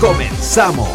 [0.00, 0.88] Comenzamos.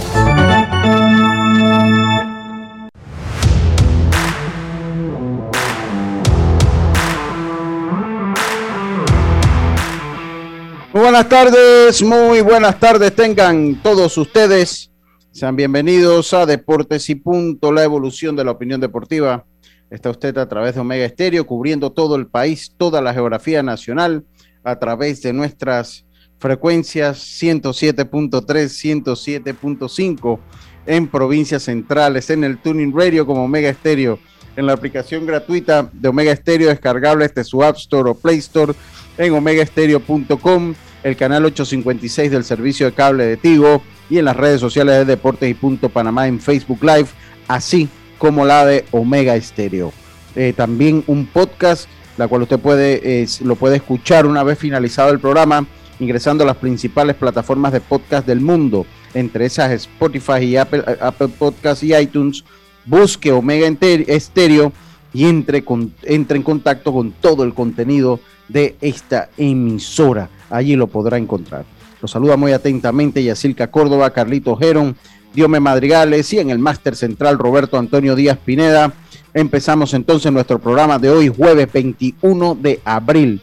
[10.94, 14.90] Muy buenas tardes, muy buenas tardes tengan todos ustedes.
[15.32, 19.46] Sean bienvenidos a Deportes y Punto, la evolución de la opinión deportiva.
[19.90, 24.24] Está usted a través de Omega Estéreo, cubriendo todo el país, toda la geografía nacional,
[24.63, 26.05] a través de nuestras
[26.44, 30.40] frecuencias 107.3, 107.5
[30.86, 34.20] en provincias centrales, en el Tuning Radio como Omega Estéreo,
[34.58, 38.74] en la aplicación gratuita de Omega Estéreo descargable desde su App Store o Play Store,
[39.18, 44.60] en omegaestereo.com, el canal 856 del servicio de cable de Tigo y en las redes
[44.60, 47.07] sociales de Deportes y Punto Panamá en Facebook Live,
[47.48, 49.94] así como la de Omega Estéreo.
[50.35, 55.10] Eh, también un podcast, la cual usted puede, eh, lo puede escuchar una vez finalizado
[55.10, 55.66] el programa,
[55.99, 61.30] ingresando a las principales plataformas de podcast del mundo, entre esas Spotify y Apple, Apple
[61.30, 62.44] Podcast y iTunes.
[62.85, 63.68] Busque Omega
[64.08, 64.74] Estéreo
[65.13, 68.19] y entre, con, entre en contacto con todo el contenido
[68.50, 70.30] de esta emisora.
[70.50, 71.66] Allí lo podrá encontrar.
[72.02, 74.96] Los saluda muy atentamente Yacilca Córdoba, Carlito Geron,
[75.34, 78.94] Diome Madrigales y en el máster central Roberto Antonio Díaz Pineda.
[79.34, 83.41] Empezamos entonces nuestro programa de hoy, jueves 21 de abril.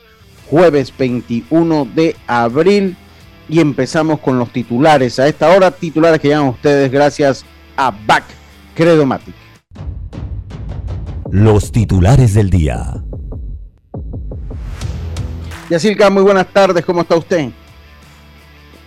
[0.50, 2.96] Jueves 21 de abril
[3.48, 5.18] y empezamos con los titulares.
[5.20, 7.44] A esta hora, titulares que llegan a ustedes gracias
[7.76, 8.24] a BAC
[8.74, 9.34] Credomatic.
[11.30, 12.94] Los titulares del día.
[15.68, 17.50] Yacilca, muy buenas tardes, ¿cómo está usted?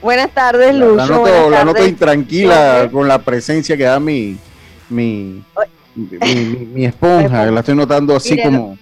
[0.01, 0.97] Buenas tardes, Lucho.
[1.49, 4.37] La, noto, la intranquila con la presencia que da mi,
[4.89, 5.41] mi,
[5.95, 8.77] mi, mi- mi esponja, la estoy notando así Mire, como...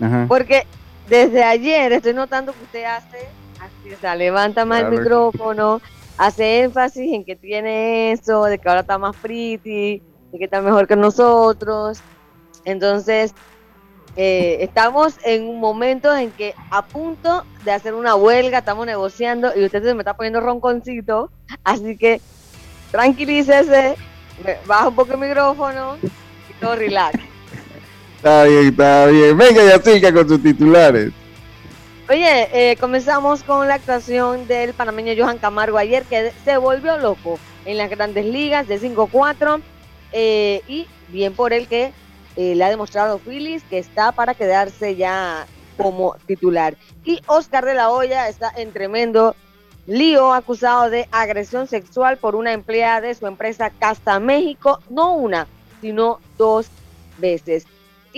[0.00, 0.24] Ajá.
[0.26, 0.66] Porque
[1.08, 3.28] desde ayer estoy notando que usted hace,
[3.60, 5.80] así, o sea, levanta más Claro el micrófono,
[6.18, 10.02] hace énfasis en que tiene eso, de que ahora está más pretty,
[10.32, 12.00] de que está mejor que nosotros.
[12.64, 13.34] Entonces,
[14.16, 19.52] eh, estamos en un momento en que a punto de hacer una huelga, estamos negociando
[19.54, 21.30] y usted se me está poniendo ronconcito,
[21.64, 22.20] así que
[22.90, 23.96] tranquilícese,
[24.66, 27.35] baja un poco el micrófono y todo relax.
[28.16, 29.36] Está bien, está bien.
[29.36, 31.12] Venga, Yacilca, con sus titulares.
[32.08, 37.38] Oye, eh, comenzamos con la actuación del panameño Johan Camargo ayer, que se volvió loco
[37.64, 39.60] en las grandes ligas de 5-4.
[40.12, 41.92] eh, y bien por él que
[42.36, 46.76] eh, le ha demostrado Phillies que está para quedarse ya como titular.
[47.04, 49.34] Y Oscar de la Hoya está en tremendo
[49.86, 55.46] lío acusado de agresión sexual por una empleada de su empresa Casa México, no una,
[55.80, 56.68] sino dos
[57.18, 57.66] veces.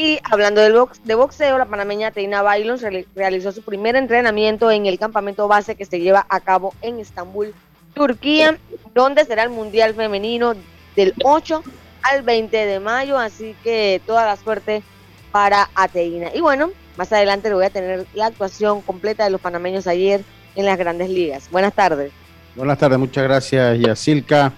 [0.00, 4.70] Y hablando del box, de boxeo, la panameña Teina Bailon reali- realizó su primer entrenamiento
[4.70, 7.52] en el campamento base que se lleva a cabo en Estambul,
[7.94, 8.56] Turquía,
[8.94, 10.54] donde será el Mundial Femenino
[10.94, 11.64] del 8
[12.02, 13.18] al 20 de mayo.
[13.18, 14.84] Así que toda la suerte
[15.32, 16.28] para Ateína.
[16.32, 20.22] Y bueno, más adelante le voy a tener la actuación completa de los panameños ayer
[20.54, 21.50] en las grandes ligas.
[21.50, 22.12] Buenas tardes.
[22.54, 24.52] Buenas tardes, muchas gracias, Yacilca.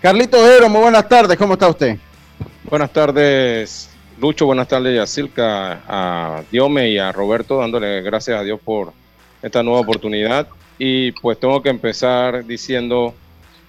[0.00, 1.96] Carlito Ojero, muy buenas tardes, ¿cómo está usted?
[2.70, 3.90] Buenas tardes,
[4.20, 4.46] Lucho.
[4.46, 8.92] Buenas tardes, Yacilca, a Diome y a Roberto, dándole gracias a Dios por
[9.42, 10.48] esta nueva oportunidad.
[10.78, 13.14] Y pues tengo que empezar diciendo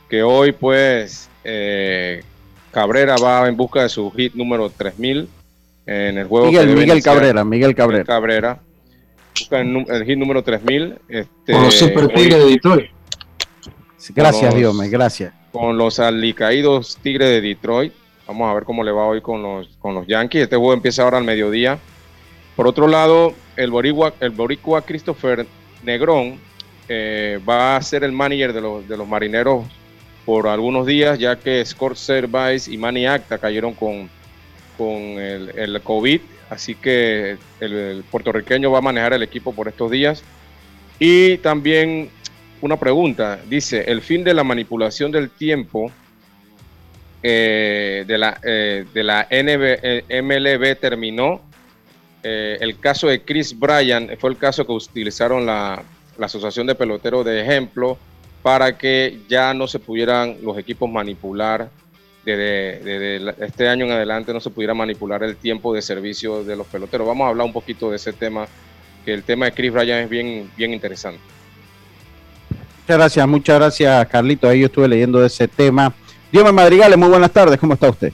[0.10, 2.24] que hoy, pues, eh,
[2.72, 5.28] Cabrera va en busca de su hit número 3000
[5.86, 6.46] en el juego.
[6.48, 7.16] que Miguel, debe Miguel iniciar.
[7.16, 8.04] Cabrera, Miguel Cabrera.
[8.06, 8.60] Cabrera.
[9.40, 10.96] Busca el, el hit número 3000.
[11.10, 12.92] Este, Con los Super Tigres de Detroit.
[14.14, 14.54] Gracias.
[14.56, 15.34] Dios, gracias.
[15.52, 17.94] con los alicaídos Tigres de Detroit.
[18.28, 20.44] Vamos a ver cómo le va hoy con los, con los Yankees.
[20.44, 21.78] Este juego empieza ahora al mediodía.
[22.56, 25.46] Por otro lado, el boricua, el boricua Christopher
[25.84, 26.40] Negrón
[26.88, 29.66] eh, va a ser el manager de los, de los marineros
[30.26, 34.10] por algunos días, ya que Scott Servais y Manny Acta cayeron con,
[34.78, 36.22] con el, el COVID.
[36.50, 40.24] Así que el, el puertorriqueño va a manejar el equipo por estos días.
[40.98, 42.10] Y también
[42.62, 43.40] una pregunta.
[43.48, 45.92] Dice, el fin de la manipulación del tiempo
[47.28, 51.42] eh, de, la, eh, de la NB, eh, MLB terminó.
[52.22, 55.82] Eh, el caso de Chris Bryan fue el caso que utilizaron la,
[56.20, 57.98] la Asociación de Peloteros de ejemplo
[58.44, 61.68] para que ya no se pudieran los equipos manipular
[62.24, 66.68] desde, este año en adelante no se pudiera manipular el tiempo de servicio de los
[66.68, 67.08] peloteros.
[67.08, 68.48] Vamos a hablar un poquito de ese tema,
[69.04, 71.20] que el tema de Chris Ryan es bien, bien interesante.
[72.50, 74.48] Muchas gracias, muchas gracias, Carlito.
[74.48, 75.94] Ahí yo estuve leyendo ese tema.
[76.36, 78.12] Dios Madrigales, muy buenas tardes, ¿cómo está usted?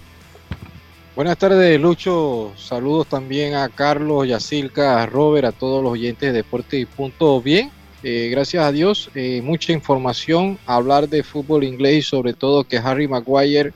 [1.16, 2.52] Buenas tardes, Lucho.
[2.56, 7.42] Saludos también a Carlos, Yacilca, a Robert, a todos los oyentes de Deporte y Punto.
[7.42, 7.72] Bien,
[8.04, 13.08] eh, gracias a Dios, eh, mucha información, hablar de fútbol inglés, sobre todo que Harry
[13.08, 13.74] Maguire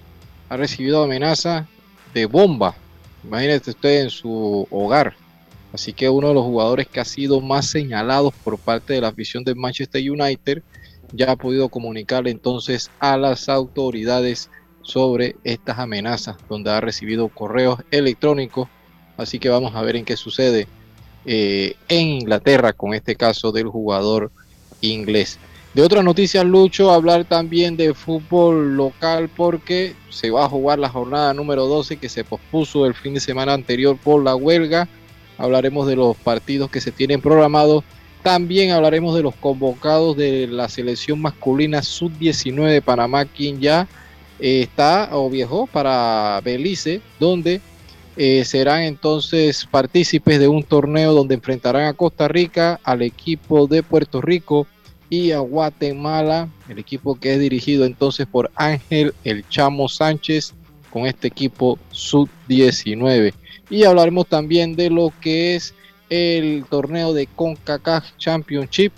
[0.47, 1.65] ha recibido amenaza
[2.13, 2.75] de bomba.
[3.23, 5.15] Imagínese usted en su hogar.
[5.73, 9.07] Así que uno de los jugadores que ha sido más señalados por parte de la
[9.07, 10.61] afición de Manchester United
[11.15, 14.49] ya ha podido comunicarle entonces a las autoridades
[14.81, 18.69] sobre estas amenazas, donde ha recibido correos electrónicos.
[19.17, 20.67] Así que vamos a ver en qué sucede
[21.25, 24.31] eh, en Inglaterra con este caso del jugador
[24.81, 25.39] inglés.
[25.73, 30.87] De otras noticias, Lucho, hablar también de fútbol local porque se va a jugar la
[30.87, 34.87] jornada número 12 que se pospuso el fin de semana anterior por la huelga.
[35.37, 37.83] Hablaremos de los partidos que se tienen programados.
[38.25, 43.87] También hablaremos de los convocados de la selección masculina sub-19 de Panamá, quien ya
[44.39, 47.61] eh, está o viajó para Belice, donde
[48.17, 53.83] eh, serán entonces partícipes de un torneo donde enfrentarán a Costa Rica, al equipo de
[53.83, 54.65] Puerto Rico
[55.07, 60.55] y a Guatemala, el equipo que es dirigido entonces por Ángel El Chamo Sánchez
[60.89, 63.35] con este equipo sub-19.
[63.69, 65.75] Y hablaremos también de lo que es
[66.09, 68.91] el torneo de CONCACAF Championship,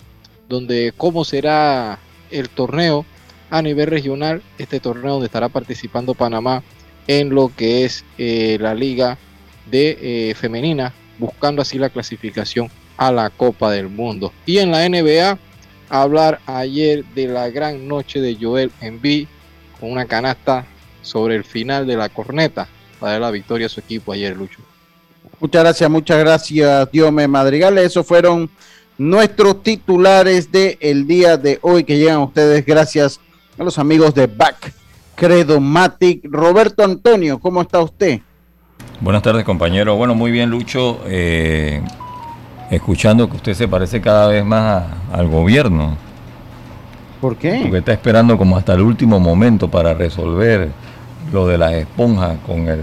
[0.48, 1.98] donde cómo será
[2.30, 3.04] el torneo
[3.50, 6.62] a nivel regional, este torneo donde estará participando Panamá
[7.06, 9.18] en lo que es eh, la liga
[9.70, 9.98] de
[10.30, 14.32] eh, femenina, buscando así la clasificación a la Copa del Mundo.
[14.44, 15.38] Y en la NBA,
[15.88, 19.26] hablar ayer de la gran noche de Joel Embiid
[19.80, 20.66] con una canasta
[21.02, 22.68] sobre el final de la corneta
[23.00, 24.67] para dar la victoria a su equipo ayer, Lucho.
[25.40, 27.78] Muchas gracias, muchas gracias, Diome Madrigal.
[27.78, 28.50] Esos fueron
[28.98, 33.20] nuestros titulares del el día de hoy que llegan a ustedes gracias
[33.56, 34.72] a los amigos de Back
[35.14, 36.22] Credomatic.
[36.24, 38.20] Roberto Antonio, ¿cómo está usted?
[39.00, 39.94] Buenas tardes, compañero.
[39.94, 41.00] Bueno, muy bien, Lucho.
[41.06, 41.82] Eh,
[42.68, 45.96] escuchando que usted se parece cada vez más al gobierno.
[47.20, 47.60] ¿Por qué?
[47.62, 50.70] Porque está esperando como hasta el último momento para resolver
[51.32, 52.80] lo de las esponjas con el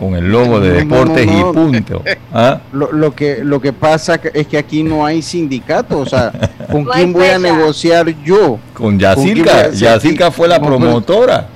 [0.00, 2.02] con el logo de deportes y punto.
[2.32, 2.62] ¿Ah?
[2.72, 6.32] Lo, que lo que pasa es que aquí no hay sindicato, o sea,
[6.72, 8.58] ¿con quién voy a negociar yo?
[8.72, 11.48] Con Yacirca, Yacirca fue la promotora.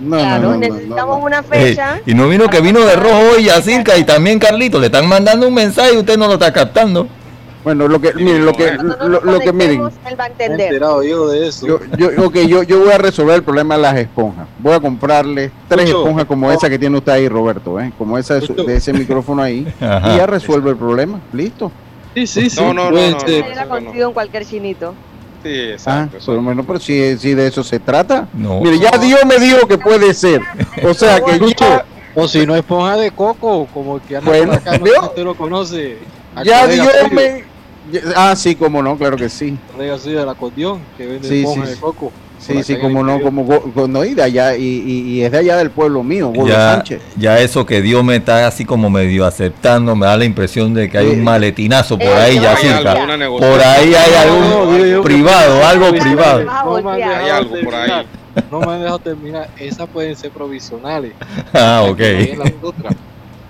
[0.00, 2.00] No, claro, necesitamos una fecha.
[2.04, 5.46] y no vino que vino de rojo hoy Yacirca y también Carlito, le están mandando
[5.46, 7.06] un mensaje y usted no lo está captando.
[7.66, 9.90] Bueno, lo que, miren, lo que, lo, que miren.
[10.06, 10.80] Él va a entender.
[10.80, 11.66] yo de eso.
[11.66, 14.46] Yo, yo, yo, yo voy a resolver el problema de las esponjas.
[14.60, 17.92] Voy a comprarle tres esponjas como esa que tiene usted ahí, Roberto, ¿eh?
[17.98, 19.66] como esa de, ese micrófono ahí.
[19.80, 21.18] y ya resuelve el problema.
[21.32, 21.72] Listo.
[22.14, 22.60] Sí, sí, sí.
[22.60, 23.00] No, no, no.
[23.10, 24.94] no, no, en cualquier chinito.
[25.42, 26.18] Sí, exacto.
[26.20, 28.28] Ah, pero bueno, pero si, si, de eso se trata.
[28.32, 28.60] No.
[28.60, 30.40] Mire, ya Dios me dijo que puede ser.
[30.84, 31.82] O sea que yo.
[32.14, 35.98] O si no esponja de coco, como que bueno, acá, no, usted lo conoce.
[36.44, 37.55] Ya Dios me
[38.16, 39.56] Ah, sí, como no, claro que sí.
[39.92, 42.12] así de la acordeón, que vende sí, sí, de coco.
[42.38, 45.70] Sí, sí, como no, como no, y de allá, y, y, es de allá del
[45.70, 47.02] pueblo mío, ya, Sánchez.
[47.16, 50.90] Ya eso que Dios me está así como medio aceptando, me da la impresión de
[50.90, 52.94] que hay un maletinazo por ahí, ya cerca.
[52.94, 56.44] Por ahí hay algo privado, algo privado.
[56.44, 58.06] No hay algo por ahí.
[58.50, 61.12] No me han dejado terminar, esas pueden ser provisionales.
[61.54, 62.00] Ah, ok.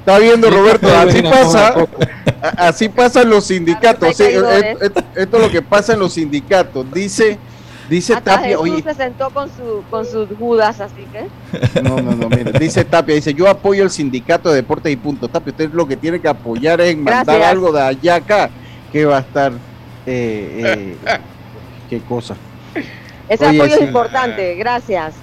[0.07, 1.75] Está viendo Roberto, así pasa,
[2.57, 4.21] así pasan los sindicatos.
[4.21, 6.87] esto, es lo que pasa en los sindicatos.
[6.93, 7.37] Dice,
[7.91, 8.57] dice Tapia.
[8.57, 11.83] Jesús se sentó con su, con sus judas, así que.
[11.83, 15.27] No, no, no, mire, dice Tapia, dice, yo apoyo el sindicato de deportes y punto.
[15.27, 18.51] Tapia, usted lo que tiene que apoyar es mandar algo de allá acá,
[18.93, 19.51] que va a estar,
[20.07, 21.19] eh, eh,
[21.91, 22.37] qué cosa.
[23.29, 25.15] Ese apoyo es importante, gracias.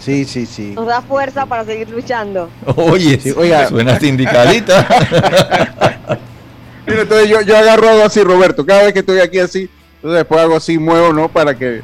[0.00, 0.72] Sí, sí, sí.
[0.74, 2.48] Nos da fuerza para seguir luchando.
[2.76, 4.86] Oye, suena sindicalita.
[6.86, 8.64] Mira, entonces yo, yo agarro algo así, Roberto.
[8.64, 11.28] Cada vez que estoy aquí así, entonces después hago así, muevo, ¿no?
[11.28, 11.82] Para que.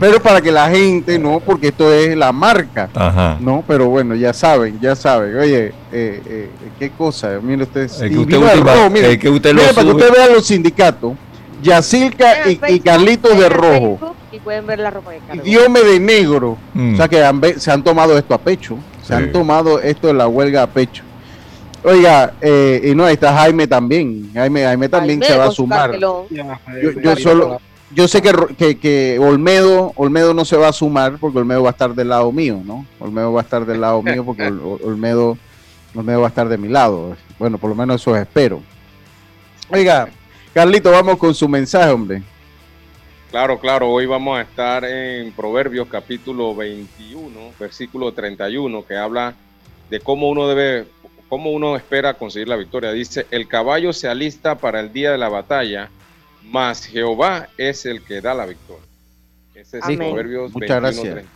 [0.00, 1.38] Pero para que la gente, ¿no?
[1.38, 2.90] Porque esto es la marca.
[2.94, 3.38] Ajá.
[3.40, 3.62] ¿No?
[3.66, 5.36] Pero bueno, ya saben, ya saben.
[5.36, 7.38] Oye, eh, eh, qué cosa.
[7.40, 8.00] Mire ustedes.
[8.00, 11.12] Es que usted, mire, que usted lo para que usted vea los sindicatos.
[11.62, 15.42] Yacilca y, y Carlitos de rojo y pueden ver la ropa de cargo.
[15.42, 16.56] Diome de negro.
[16.74, 16.94] Mm.
[16.94, 18.78] O sea que se han tomado esto a pecho.
[19.02, 21.04] Se han tomado esto de la huelga a pecho.
[21.84, 24.30] Oiga, eh, y no, ahí está Jaime también.
[24.32, 25.98] Jaime, Jaime también se va a sumar.
[25.98, 26.26] Yo,
[27.16, 27.60] solo,
[27.92, 31.72] yo sé que, que, Olmedo, Olmedo no se va a sumar porque Olmedo va a
[31.72, 32.86] estar del lado mío, ¿no?
[33.00, 35.36] Olmedo va a estar del lado mío porque Olmedo,
[35.94, 37.16] Olmedo va a estar de mi lado.
[37.38, 38.62] Bueno, por lo menos eso espero.
[39.68, 40.08] Oiga,
[40.54, 42.22] Carlito, vamos con su mensaje, hombre.
[43.32, 49.32] Claro, claro, hoy vamos a estar en Proverbios capítulo 21, versículo 31, que habla
[49.88, 50.84] de cómo uno debe,
[51.30, 52.92] cómo uno espera conseguir la victoria.
[52.92, 55.88] Dice, el caballo se alista para el día de la batalla,
[56.44, 58.84] mas Jehová es el que da la victoria.
[59.54, 61.26] Ese es Proverbios muchas 21, gracias.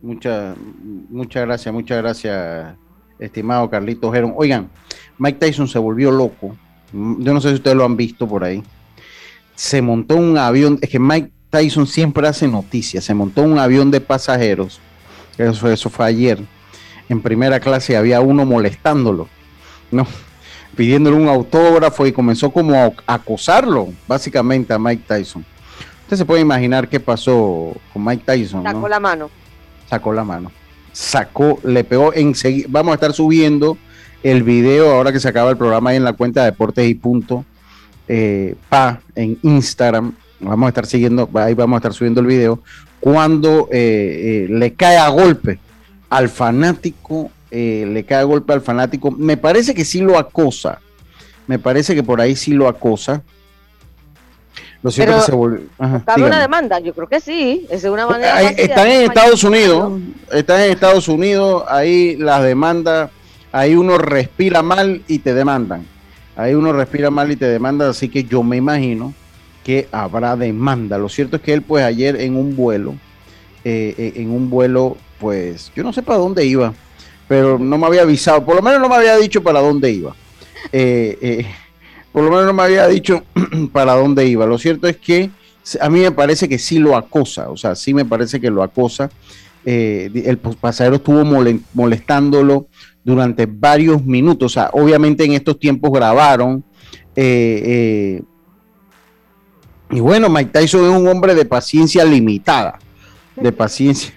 [0.00, 2.76] Muchas, muchas gracias, muchas gracias,
[3.18, 4.32] estimado Carlito Geron.
[4.38, 4.70] Oigan,
[5.18, 6.56] Mike Tyson se volvió loco.
[6.94, 8.62] Yo no sé si ustedes lo han visto por ahí
[9.60, 13.90] se montó un avión, es que Mike Tyson siempre hace noticias, se montó un avión
[13.90, 14.80] de pasajeros,
[15.36, 16.38] eso, eso fue ayer,
[17.10, 19.28] en primera clase había uno molestándolo,
[19.90, 20.06] ¿no?
[20.76, 25.44] pidiéndole un autógrafo y comenzó como a acosarlo, básicamente, a Mike Tyson.
[26.04, 28.62] Usted se puede imaginar qué pasó con Mike Tyson.
[28.62, 29.30] Sacó la mano.
[29.90, 30.50] Sacó la mano.
[30.92, 32.66] Sacó, le pegó enseguida.
[32.70, 33.76] Vamos a estar subiendo
[34.22, 36.94] el video ahora que se acaba el programa ahí en la cuenta de Deportes y
[36.94, 37.44] Punto
[38.12, 40.12] eh, Pa en Instagram.
[40.40, 42.60] Vamos a estar siguiendo, ahí vamos a estar subiendo el video.
[42.98, 45.60] Cuando eh, eh, le cae a golpe
[46.08, 49.12] al fanático, le cae a golpe al fanático.
[49.12, 50.80] Me parece que sí lo acosa.
[51.46, 53.22] Me parece que por ahí sí lo acosa.
[54.82, 55.60] Lo cierto que se volvió.
[55.78, 56.80] una demanda?
[56.80, 57.66] Yo creo que sí.
[57.70, 58.40] Es una manera.
[58.42, 60.00] están en Estados Unidos.
[60.32, 61.62] Están en Estados Unidos.
[61.68, 63.10] Ahí las demandas.
[63.52, 65.86] Ahí uno respira mal y te demandan.
[66.40, 69.12] Ahí uno respira mal y te demanda, así que yo me imagino
[69.62, 70.96] que habrá demanda.
[70.96, 72.94] Lo cierto es que él, pues ayer en un vuelo,
[73.62, 76.72] eh, eh, en un vuelo, pues yo no sé para dónde iba,
[77.28, 80.16] pero no me había avisado, por lo menos no me había dicho para dónde iba.
[80.72, 81.44] Eh,
[82.10, 83.22] por lo menos no me había dicho
[83.72, 84.46] para dónde iba.
[84.46, 85.28] Lo cierto es que
[85.78, 88.62] a mí me parece que sí lo acosa, o sea, sí me parece que lo
[88.62, 89.10] acosa.
[89.62, 91.22] el pasajero estuvo
[91.74, 92.66] molestándolo
[93.04, 94.52] durante varios minutos.
[94.52, 96.64] O sea, obviamente en estos tiempos grabaron.
[97.16, 98.22] Eh, eh,
[99.90, 102.78] y bueno, Mike Tyson es un hombre de paciencia limitada.
[103.36, 104.14] De paciencia.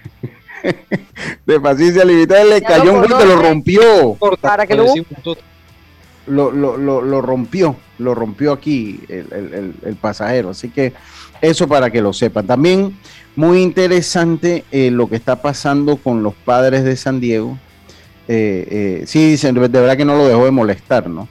[1.46, 2.44] de paciencia limitada.
[2.44, 4.18] Le cayó un golpe, lo rompió.
[4.40, 4.86] Para que lo...
[6.26, 10.52] Lo, lo, rompió, lo rompió aquí el, pasajero.
[10.52, 10.94] Así que
[11.42, 12.48] eso para que lo sepan.
[12.48, 12.98] También
[13.36, 17.58] muy interesante eh, lo que está pasando con los padres de San Diego
[18.28, 18.68] eh,
[19.02, 21.28] eh, sí, dicen, de verdad que no lo dejó de molestar, ¿no?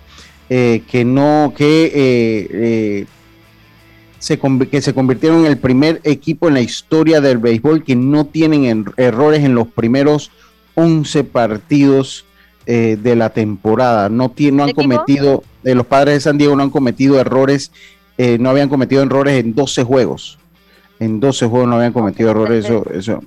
[0.50, 3.06] Eh, que no, que,
[4.18, 8.26] se, que se convirtieron en el primer equipo en la historia del béisbol que no
[8.26, 10.30] tienen errores en los primeros
[10.74, 12.26] 11 partidos
[12.66, 14.08] de la temporada.
[14.10, 17.72] No, no han cometido, los padres de San Diego no han cometido errores,
[18.18, 20.38] no habían cometido errores en 12 juegos.
[21.00, 23.24] En 12 juegos no habían cometido errores, eso, eso,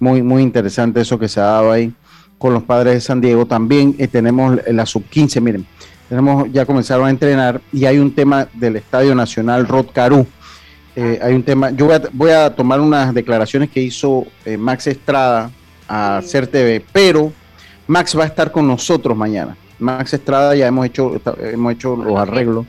[0.00, 1.92] muy, muy interesante eso que se ha dado ahí
[2.38, 3.46] con los padres de San Diego.
[3.46, 5.66] También eh, tenemos la sub-15, miren,
[6.08, 10.26] tenemos ya comenzaron a entrenar y hay un tema del Estadio Nacional Rod Caru.
[10.94, 15.50] Eh, hay un tema, yo voy a, tomar unas declaraciones que hizo eh, Max Estrada
[15.88, 17.32] a CER TV, pero
[17.86, 19.56] Max va a estar con nosotros mañana.
[19.78, 22.66] Max Estrada ya hemos hecho, hemos hecho los arreglos.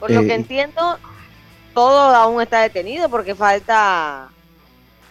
[0.00, 0.98] Por lo que entiendo,
[1.72, 4.28] todo aún está detenido porque falta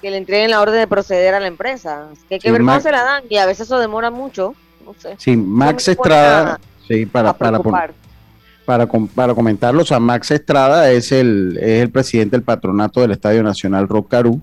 [0.05, 2.09] que le entreguen la orden de proceder a la empresa.
[2.29, 4.53] Que hay que ver cómo se la dan y a veces eso demora mucho.
[4.85, 5.15] No sé.
[5.17, 11.57] Sí, Max Estrada, sí, para, para, para, para, comentarlo, o sea, Max Estrada es el,
[11.59, 14.39] es el presidente del patronato del Estadio Nacional Rocarú.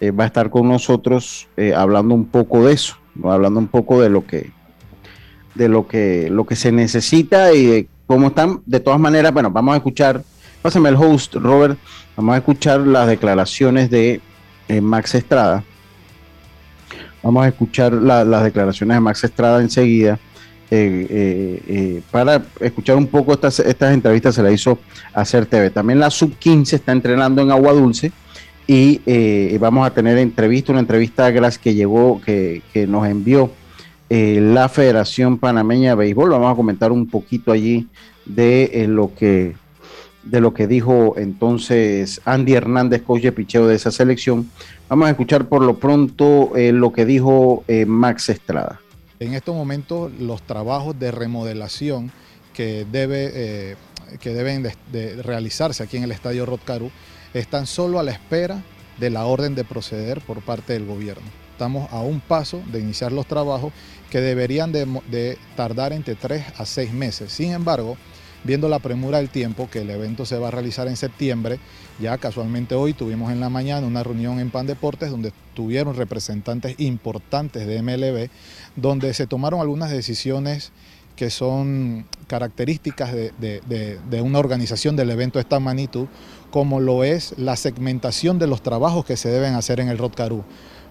[0.00, 4.00] Eh, va a estar con nosotros eh, hablando un poco de eso, hablando un poco
[4.00, 4.52] de lo que
[5.54, 8.62] de lo que lo que se necesita y de cómo están.
[8.64, 10.22] De todas maneras, bueno, vamos a escuchar,
[10.62, 11.78] pásame el host, Robert,
[12.16, 14.22] vamos a escuchar las declaraciones de
[14.82, 15.64] Max Estrada.
[17.22, 20.18] Vamos a escuchar las declaraciones de Max Estrada enseguida.
[20.70, 24.78] Eh, eh, eh, para escuchar un poco estas, estas entrevistas se la hizo
[25.14, 25.70] hacer TV.
[25.70, 28.12] También la sub-15 está entrenando en Agua Dulce
[28.66, 33.50] y vamos a tener entrevista, una entrevista que llegó, que, que nos envió
[34.10, 36.30] la Federación Panameña de Béisbol.
[36.30, 37.86] Vamos a comentar un poquito allí
[38.26, 39.54] de lo que
[40.30, 44.50] de lo que dijo entonces Andy Hernández, coach de picheo de esa selección.
[44.88, 48.80] Vamos a escuchar por lo pronto eh, lo que dijo eh, Max Estrada.
[49.20, 52.12] En estos momentos los trabajos de remodelación
[52.52, 53.76] que, debe, eh,
[54.20, 56.90] que deben de, realizarse aquí en el Estadio Rotcaru
[57.32, 58.62] están solo a la espera
[58.98, 61.26] de la orden de proceder por parte del gobierno.
[61.52, 63.72] Estamos a un paso de iniciar los trabajos
[64.10, 67.32] que deberían de, de tardar entre tres a seis meses.
[67.32, 67.96] Sin embargo,
[68.48, 71.60] viendo la premura del tiempo, que el evento se va a realizar en septiembre,
[72.00, 76.74] ya casualmente hoy tuvimos en la mañana una reunión en Pan Deportes donde tuvieron representantes
[76.78, 78.30] importantes de MLB,
[78.74, 80.72] donde se tomaron algunas decisiones
[81.14, 86.06] que son características de, una organización del evento de esta magnitud,
[86.50, 90.42] como lo es la segmentación de los trabajos que se deben hacer en el Rotcarú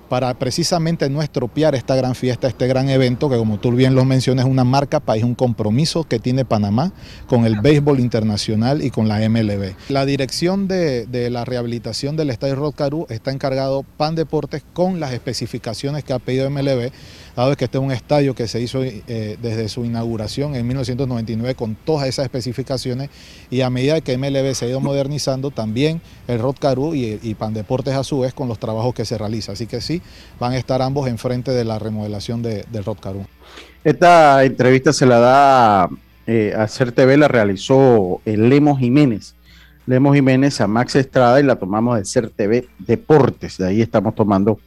[0.10, 4.06] para precisamente no estropear esta gran fiesta, este gran evento, que como tú bien lo
[4.06, 6.94] mencionas, es una marca país, un compromiso que tiene Panamá
[7.28, 9.74] con el béisbol internacional y con la MLB.
[9.90, 16.04] La dirección de, la rehabilitación del Estadio Rotcarú está encargado Pan Deportes con las especificaciones
[16.04, 16.92] que ha pedido MLB
[17.42, 21.54] dado que este es un estadio que se hizo eh, desde su inauguración en 1999
[21.54, 23.10] con todas esas especificaciones
[23.52, 26.56] y a medida que MLB se ha ido modernizando, también el Rod
[26.94, 29.54] y, y Pan Deportes a su vez con los trabajos que se realizan.
[29.54, 29.97] Así que sí,
[30.40, 32.98] van a estar ambos enfrente de la remodelación del Rod
[33.84, 35.90] Esta entrevista se la da
[36.26, 39.36] eh, a Ser TV, la realizó el Lemos Jiménez.
[39.86, 43.58] Lemos Jiménez a Max Estrada y la tomamos de Ser TV Deportes.
[43.58, 44.60] De ahí estamos tomando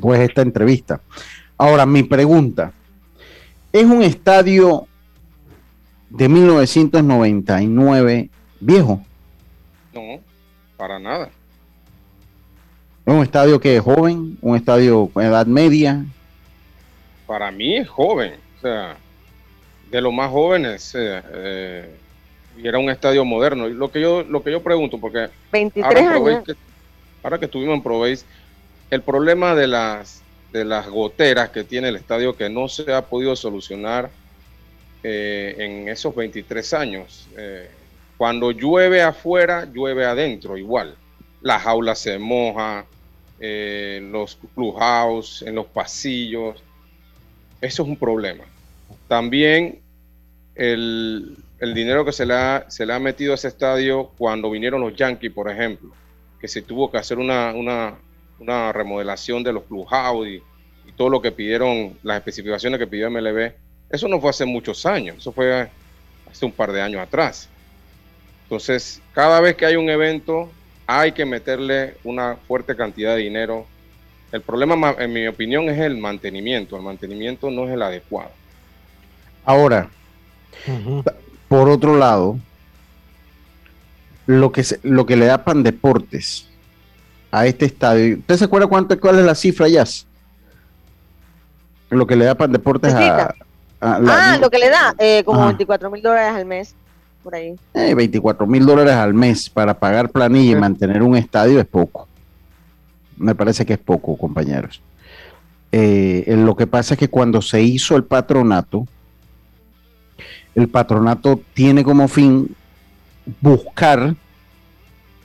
[0.00, 1.00] pues esta entrevista.
[1.56, 2.72] Ahora, mi pregunta,
[3.72, 4.86] ¿es un estadio
[6.10, 8.28] de 1999
[8.60, 9.02] viejo?
[9.94, 10.20] No,
[10.76, 11.30] para nada.
[13.08, 14.36] ¿Es un estadio que es joven?
[14.42, 16.04] ¿Un estadio con edad media?
[17.26, 18.98] Para mí es joven, o sea,
[19.90, 20.94] de los más jóvenes.
[20.94, 21.96] Eh, eh,
[22.58, 23.66] y era un estadio moderno.
[23.66, 26.44] Lo que yo, lo que yo pregunto, porque 23 años.
[27.22, 28.26] ahora que estuvimos en Proveis,
[28.90, 30.22] el problema de las
[30.52, 34.10] de las goteras que tiene el estadio que no se ha podido solucionar
[35.02, 37.26] eh, en esos 23 años.
[37.38, 37.70] Eh,
[38.18, 40.94] cuando llueve afuera, llueve adentro igual.
[41.40, 42.84] La jaula se moja,
[43.40, 46.62] eh, los clubhouse, en los pasillos.
[47.60, 48.44] Eso es un problema.
[49.06, 49.80] También
[50.54, 54.80] el, dinero que se le, ha, se le ha metido a ese estadio cuando vinieron
[54.80, 55.90] los Yankees, por ejemplo,
[56.40, 57.98] que se tuvo que hacer una, una,
[58.38, 60.42] una remodelación de los clubhouse y,
[60.88, 63.52] y, todo lo que pidieron, las especificaciones que pidió MLB,
[63.90, 65.68] eso no fue hace muchos años, eso fue
[66.30, 67.48] hace un par de años atrás.
[68.44, 70.50] Entonces, cada vez que hay un evento,
[70.88, 73.66] hay que meterle una fuerte cantidad de dinero.
[74.32, 76.76] El problema, en mi opinión, es el mantenimiento.
[76.76, 78.30] El mantenimiento no es el adecuado.
[79.44, 79.90] Ahora,
[81.46, 82.38] por otro lado,
[84.26, 86.48] lo que, lo que le da Pan Deportes
[87.30, 88.16] a este estadio.
[88.16, 89.84] ¿Usted se acuerda cuánto, cuál es la cifra ya?
[91.90, 93.34] Lo que le da para deportes a,
[93.80, 96.74] Ah, lo que le da, eh, como 24 mil dólares al mes,
[97.28, 97.54] por ahí.
[97.74, 102.08] 24 eh, mil dólares al mes para pagar planilla y mantener un estadio es poco.
[103.18, 104.80] Me parece que es poco, compañeros.
[105.70, 108.86] Eh, lo que pasa es que cuando se hizo el patronato,
[110.54, 112.48] el patronato tiene como fin
[113.42, 114.14] buscar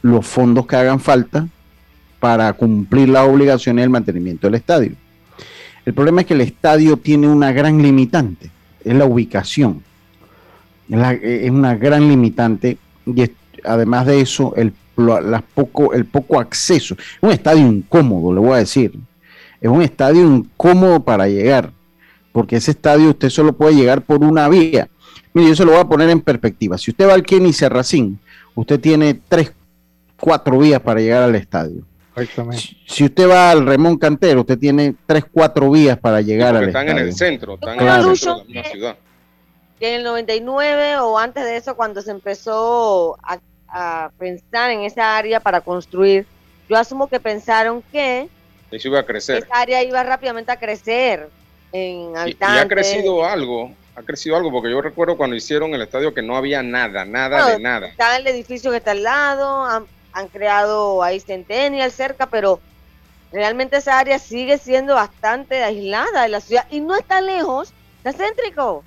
[0.01, 1.47] los fondos que hagan falta
[2.19, 4.91] para cumplir las obligaciones del mantenimiento del estadio.
[5.85, 8.51] El problema es que el estadio tiene una gran limitante,
[8.83, 9.81] es la ubicación.
[10.93, 13.23] Es, una gran limitante y
[13.63, 14.73] además de eso, el,
[15.55, 16.95] poco, el poco acceso.
[16.95, 18.93] Es un estadio incómodo, le voy a decir.
[19.59, 21.71] Es un estadio incómodo para llegar,
[22.31, 24.87] porque ese estadio usted solo puede llegar por una vía.
[25.33, 26.77] Mire, yo se lo voy a poner en perspectiva.
[26.77, 28.19] Si usted va al Kenny Serracín,
[28.53, 29.51] usted tiene tres,
[30.19, 31.83] cuatro vías para llegar al estadio.
[32.85, 36.89] Si usted va al Remón Cantero, usted tiene tres, cuatro vías para llegar al Están
[36.89, 38.97] en el centro, están en el centro de la ciudad.
[39.83, 45.17] Que en el 99 o antes de eso, cuando se empezó a, pensar en esa
[45.17, 46.25] área para construir,
[46.69, 48.29] yo asumo que pensaron que
[48.71, 49.43] Eso iba a crecer.
[49.43, 51.27] esa área iba rápidamente a crecer
[51.73, 52.61] en habitantes.
[52.61, 56.21] Y, ha crecido algo, ha crecido algo, porque yo recuerdo cuando hicieron el estadio que
[56.21, 57.87] no había nada, nada de nada.
[57.87, 62.61] Está el edificio que está al lado, han creado ahí Centennial cerca, pero
[63.33, 68.13] realmente esa área sigue siendo bastante aislada de la ciudad y no está lejos, está
[68.13, 68.85] céntrico.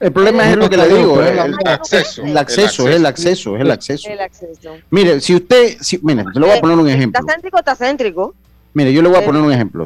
[0.00, 3.60] El problema es lo que le digo, el, acceso, el, acceso, es el acceso, es
[3.60, 4.08] el acceso.
[4.08, 4.76] El acceso.
[4.88, 7.20] Mire, si usted, si, mire, le voy a poner un ejemplo.
[7.20, 8.34] Está céntrico, está céntrico.
[8.72, 9.84] Mire, yo le voy a poner un ejemplo.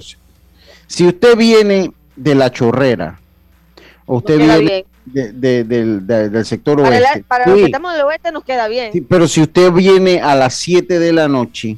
[0.86, 3.18] Si usted viene de la chorrera,
[4.06, 7.24] o usted viene de, del sector oeste.
[7.26, 8.92] para los que estamos del oeste nos queda bien.
[9.08, 11.76] pero si usted viene a las 7 de la noche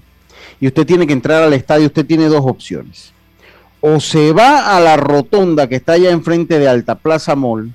[0.61, 3.13] y usted tiene que entrar al estadio, usted tiene dos opciones.
[3.81, 7.73] O se va a la rotonda que está allá enfrente de Alta Plaza Mall,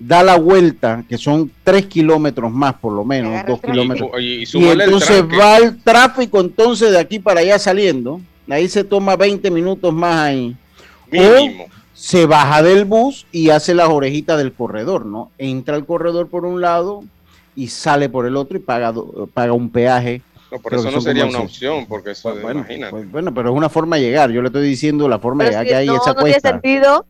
[0.00, 4.10] da la vuelta, que son 3 kilómetros más por lo menos, 2 kilómetros.
[4.18, 8.20] Y, entonces va el tráfico entonces de aquí para allá saliendo.
[8.48, 10.56] Ahí se toma 20 minutos más ahí.
[11.12, 11.66] Mínimo
[12.00, 15.30] se baja del bus y hace las orejitas del corredor, ¿no?
[15.36, 17.04] Entra al corredor por un lado
[17.54, 18.94] y sale por el otro y paga,
[19.34, 20.22] paga un peaje.
[20.50, 23.68] No, por eso no sería una opción, porque eso, bueno, pues, bueno, pero es una
[23.68, 24.30] forma de llegar.
[24.30, 27.04] Yo le estoy diciendo la forma de llegar que hay no, esa no tiene sentido,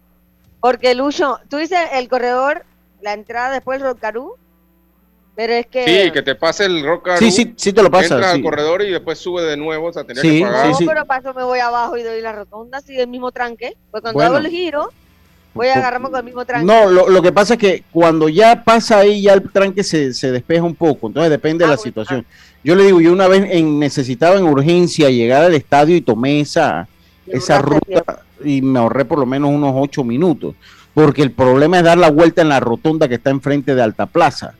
[0.58, 2.64] porque Lucho, tú dices el corredor,
[3.02, 4.36] la entrada después del Rocarú,
[5.34, 5.84] pero es que.
[5.84, 7.18] Sí, que te pase el Rocarú.
[7.18, 8.14] Sí, sí, sí te lo pasa.
[8.14, 10.68] Entra al corredor y después sube de nuevo, o sea, tenía sí, que pagar.
[10.68, 13.76] No, pero paso me voy abajo y doy la rotonda, sigue el mismo tranque.
[13.90, 14.90] Pues cuando hago el giro,
[15.54, 16.66] voy a agarrarme con el mismo tranque.
[16.66, 20.12] No, lo, lo, que pasa es que cuando ya pasa ahí, ya el tranque se,
[20.14, 22.26] se despeja un poco, entonces depende de la ah, situación.
[22.62, 26.40] Yo le digo, yo una vez en, necesitaba en urgencia llegar al estadio y tomé
[26.40, 26.88] esa,
[27.26, 30.54] esa ruta y me ahorré por lo menos unos ocho minutos,
[31.00, 34.06] porque el problema es dar la vuelta en la rotonda que está enfrente de Alta
[34.06, 34.54] Plaza.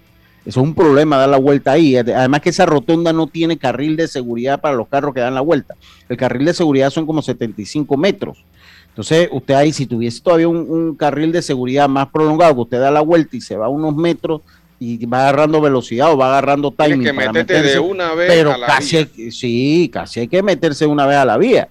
[0.47, 1.97] Eso es un problema, dar la vuelta ahí.
[1.97, 5.43] Además que esa rotonda no tiene carril de seguridad para los carros que dan la
[5.43, 5.75] vuelta.
[6.09, 8.43] El carril de seguridad son como 75 metros.
[8.89, 12.91] Entonces, usted ahí, si tuviese todavía un, carril de seguridad más prolongado, que usted da
[12.91, 14.41] la vuelta y se va unos metros
[14.79, 17.05] y va agarrando velocidad o va agarrando timing.
[17.05, 19.31] que para meterse, de una vez pero a la casi vía.
[19.31, 21.69] sí, casi hay que meterse una vez a la vía.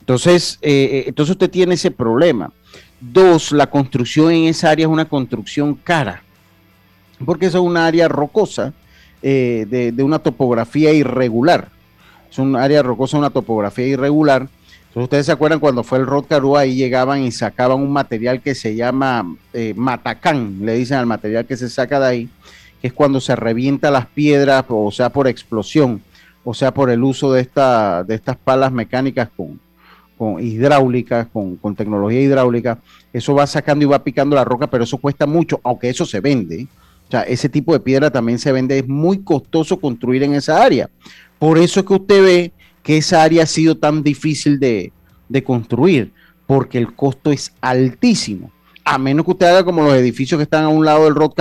[0.00, 2.52] Entonces, eh, eh, entonces usted tiene ese problema.
[3.00, 6.22] Dos, la construcción en esa área es una construcción cara,
[7.24, 8.72] porque es una área rocosa
[9.22, 11.68] eh, de, una topografía irregular.
[12.30, 14.48] Es un área rocosa, una topografía irregular
[14.90, 16.24] entonces, ustedes se acuerdan cuando fue el Rod
[16.56, 21.46] ahí llegaban y sacaban un material que se llama eh, matacán, le dicen al material
[21.46, 22.28] que se saca de ahí,
[22.82, 26.02] que es cuando se revienta las piedras, o sea, por explosión,
[26.42, 29.60] o sea, por el uso de, esta, de estas palas mecánicas con,
[30.20, 32.78] con hidráulicas, con, con, tecnología hidráulica,
[33.10, 36.20] eso va sacando y va picando la roca, pero eso cuesta mucho, aunque eso se
[36.20, 36.66] vende.
[37.08, 40.62] O sea, ese tipo de piedra también se vende, es muy costoso construir en esa
[40.62, 40.90] área.
[41.38, 42.52] Por eso es que usted ve
[42.82, 44.92] que esa área ha sido tan difícil de,
[45.42, 46.12] construir,
[46.46, 48.52] porque el costo es altísimo.
[48.84, 51.32] A menos que usted haga como los edificios que están a un lado del Rod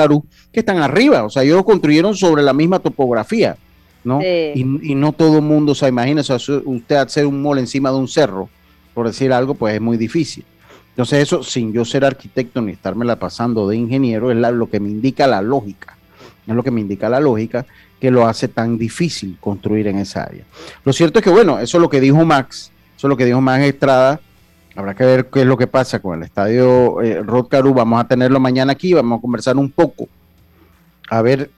[0.53, 1.25] que están arriba.
[1.25, 3.57] O sea, ellos lo construyeron sobre la misma topografía,
[4.05, 4.21] ¿no?
[4.21, 8.07] Y, no todo el mundo, o sea, imagínese usted hacer un mall encima de un
[8.07, 8.47] cerro,
[8.99, 10.43] por decir algo, pues es muy difícil.
[10.89, 14.89] Entonces, eso, sin yo ser arquitecto ni la pasando de ingeniero, es lo que me
[14.89, 15.95] indica la lógica.
[16.45, 17.65] Es lo que me indica la lógica
[17.97, 20.43] que lo hace tan difícil construir en esa área.
[20.83, 23.23] Lo cierto es que, bueno, eso es lo que dijo Max, eso es lo que
[23.23, 24.19] dijo Max Estrada.
[24.75, 28.05] Habrá que ver qué es lo que pasa con el estadio eh, Rod Vamos a
[28.05, 30.09] tenerlo mañana aquí, vamos a conversar un poco.
[31.09, 31.49] A ver.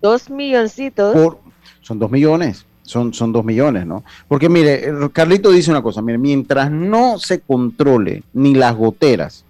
[0.00, 1.36] Dos milloncitos.
[1.80, 4.04] son dos millones, son, son dos millones, ¿no?
[4.28, 9.44] Porque mire, Carlito dice una cosa, mire, mientras no se controle ni las goteras,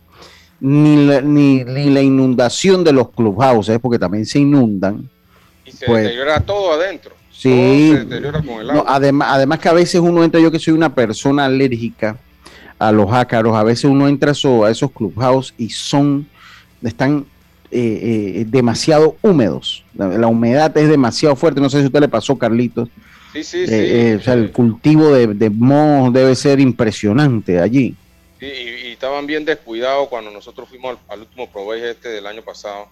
[0.60, 5.08] ni la, ni, ni la inundación de los clubhouses, porque también se inundan,
[5.64, 7.14] y se pues, deteriora todo adentro.
[7.30, 7.90] Sí.
[7.92, 8.84] se deteriora con el agua.
[8.86, 12.16] además, además que a veces uno entra, yo que soy una persona alérgica
[12.78, 16.26] a los ácaros, a veces uno entra a esos clubhouse y son,
[16.82, 17.26] están
[17.70, 19.84] eh, eh, demasiado húmedos.
[19.96, 21.60] La, humedad es demasiado fuerte.
[21.60, 22.88] No sé si a usted le pasó, Carlitos.
[23.34, 24.20] Sí, sí, eh, sí.
[24.20, 27.96] o sea, el cultivo de, de mohos debe ser impresionante allí.
[28.38, 32.86] Sí, y, estaban bien descuidados cuando nosotros fuimos al, último provee este del año pasado.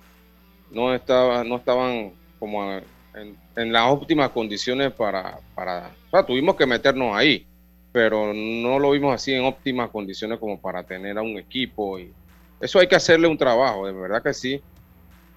[0.70, 2.80] No, estaba, no estaban como
[3.14, 7.46] en, las óptimas condiciones para, para, o sea, tuvimos que meternos ahí,
[7.92, 12.12] pero no lo vimos así en óptimas condiciones como para tener a un equipo y
[12.60, 14.60] eso hay que hacerle un trabajo, de verdad que sí.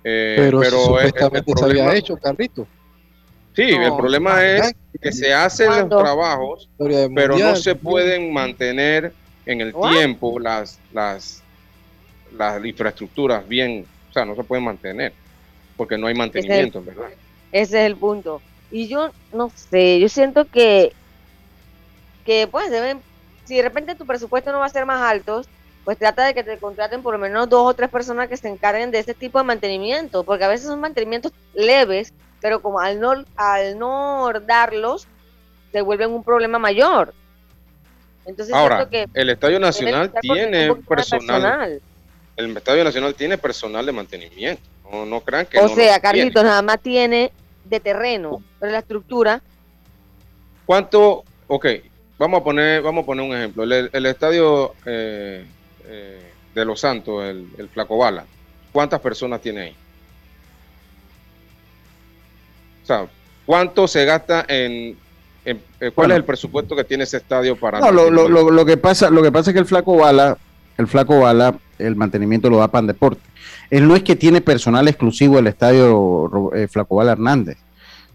[0.03, 2.67] Eh, pero, pero supuestamente se había hecho, Carlito.
[3.55, 9.13] Sí, el problema es que se hacen los trabajos, pero no se pueden mantener
[9.45, 11.41] en el tiempo las, las,
[12.35, 15.13] las infraestructuras bien, o sea, no se pueden mantener
[15.77, 17.09] porque no hay mantenimiento, ¿verdad?
[17.51, 18.41] Ese es el punto.
[18.71, 20.91] Y yo no sé, yo siento que,
[22.25, 22.99] que pues deben,
[23.45, 25.43] si de repente tu presupuesto no va a ser más alto,
[25.83, 28.49] pues trata de que te contraten por lo menos dos o tres personas que se
[28.49, 32.13] encarguen de ese tipo de mantenimiento, porque a veces son mantenimientos leves,
[32.45, 35.07] pero como al no, al no darlos,
[35.71, 37.11] se vuelven un problema mayor.
[38.23, 41.81] Entonces, Ahora, que el Estadio Nacional tiene personal.
[42.35, 44.61] El Estadio Nacional tiene personal de mantenimiento.
[44.91, 45.57] No, no crean que.
[45.57, 47.31] O sea, Carlitos nada más tiene
[47.63, 49.41] de terreno, pero la estructura.
[50.67, 51.23] ¿Cuánto?
[51.47, 51.65] Ok,
[52.19, 53.63] vamos a poner, vamos a poner un ejemplo.
[53.63, 55.47] El, estadio eh,
[55.85, 58.23] eh, de Los Santos, el, el Flaco Bala,
[58.71, 59.75] ¿cuántas personas tiene ahí?
[62.85, 63.07] O sea,
[63.47, 64.95] ¿cuánto se gasta en,
[65.95, 67.79] ¿Cuál es el presupuesto que tiene ese estadio para.?
[67.79, 70.37] No, lo, lo, lo, que pasa, lo que pasa es que el Flaco Bala,
[70.77, 73.21] el Flaco Bala, el mantenimiento lo da Pan Deporte.
[73.71, 77.57] Él no es que tiene personal exclusivo el estadio eh, Flacobal Hernández.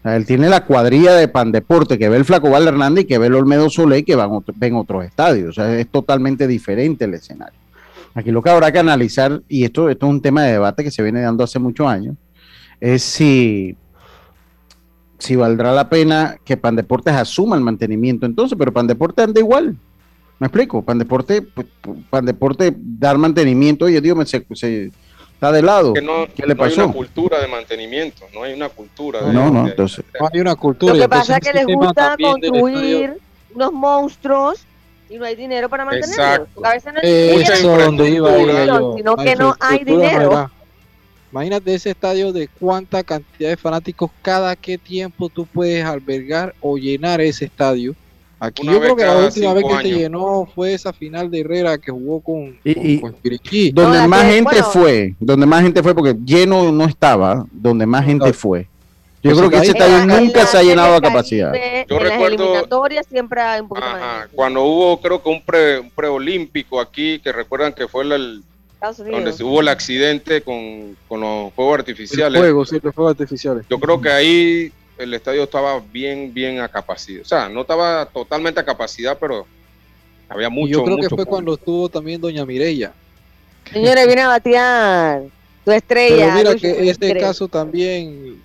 [0.05, 3.35] él tiene la cuadrilla de Pandeporte que ve el Flacobal Hernández y que ve el
[3.35, 5.49] Olmedo Soleil que van ven otros estadios.
[5.49, 7.59] O sea, es totalmente diferente el escenario.
[8.13, 10.91] Aquí lo que habrá que analizar, y esto, esto es un tema de debate que
[10.91, 12.15] se viene dando hace muchos años,
[12.81, 13.77] es si,
[15.21, 19.75] si valdrá la pena que Pandeportes asuma el mantenimiento entonces, pero Pandeporte anda igual.
[20.39, 20.81] ¿Me explico?
[20.81, 21.67] Pandeporte, pues,
[22.09, 24.43] Pandeporte dar mantenimiento, oye, Dios, me se,
[25.31, 25.93] está de lado.
[26.01, 26.81] no, ¿Qué le pasó?
[26.81, 29.21] hay una cultura de mantenimiento, no hay una cultura.
[29.21, 30.03] De, no, no, entonces.
[30.19, 30.95] No hay una cultura.
[30.95, 33.19] Lo que pasa es que les gusta construir
[33.53, 34.65] unos monstruos
[35.07, 36.17] y no hay dinero para mantenerlos.
[36.17, 36.65] Exacto.
[36.65, 40.49] A veces no hay dinero, sino que no hay dinero.
[41.31, 46.77] Imagínate ese estadio de cuánta cantidad de fanáticos cada qué tiempo tú puedes albergar o
[46.77, 47.95] llenar ese estadio.
[48.37, 51.77] Aquí yo creo que la última vez que se llenó fue esa final de Herrera
[51.77, 56.85] que jugó con, y, Donde más gente fue, donde más gente fue, porque lleno no
[56.85, 58.67] estaba, donde más gente fue.
[59.23, 61.53] Yo creo que ese estadio nunca se ha llenado a capacidad.
[61.87, 62.67] Yo recuerdo.
[63.07, 67.73] siempre hay un poquito más Cuando hubo, creo que un, pre, preolímpico aquí, que recuerdan
[67.73, 68.43] que fue el,
[68.81, 72.41] donde hubo el accidente con, los fuegos artificiales.
[72.41, 73.65] Fuego, sí, los fuegos artificiales.
[73.69, 77.21] Yo creo que ahí el estadio estaba bien, bien a capacidad.
[77.21, 79.45] O sea, no estaba totalmente a capacidad, pero
[80.29, 80.73] había mucho.
[80.73, 82.91] yo creo que fue cuando estuvo también Doña Mireya.
[83.71, 85.21] Señores, viene a batear
[85.63, 86.33] tu estrella.
[86.35, 88.41] Pero mira que este caso también,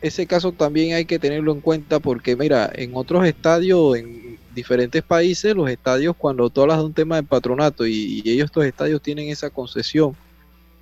[0.00, 5.02] ese caso también hay que tenerlo en cuenta porque mira, en otros estadios, en diferentes
[5.02, 9.00] países, los estadios, cuando tú hablas de un tema de patronato y, ellos estos estadios
[9.02, 10.16] tienen esa concesión,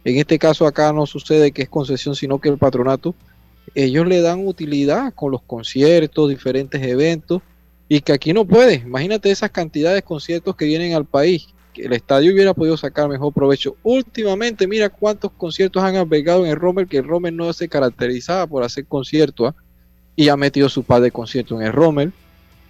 [0.05, 3.15] en este caso acá no sucede que es concesión, sino que el patronato,
[3.75, 7.43] ellos le dan utilidad con los conciertos, diferentes eventos,
[7.89, 8.77] y que aquí no puede.
[8.77, 13.09] Imagínate esas cantidades de conciertos que vienen al país, que el estadio hubiera podido sacar
[13.09, 13.77] mejor provecho.
[13.83, 18.47] Últimamente, mira cuántos conciertos han albergado en el Rommel, que el Rommel no se caracterizaba
[18.47, 19.63] por hacer conciertos, ¿ah?
[20.17, 22.13] y ha metido su par de conciertos en el Rommel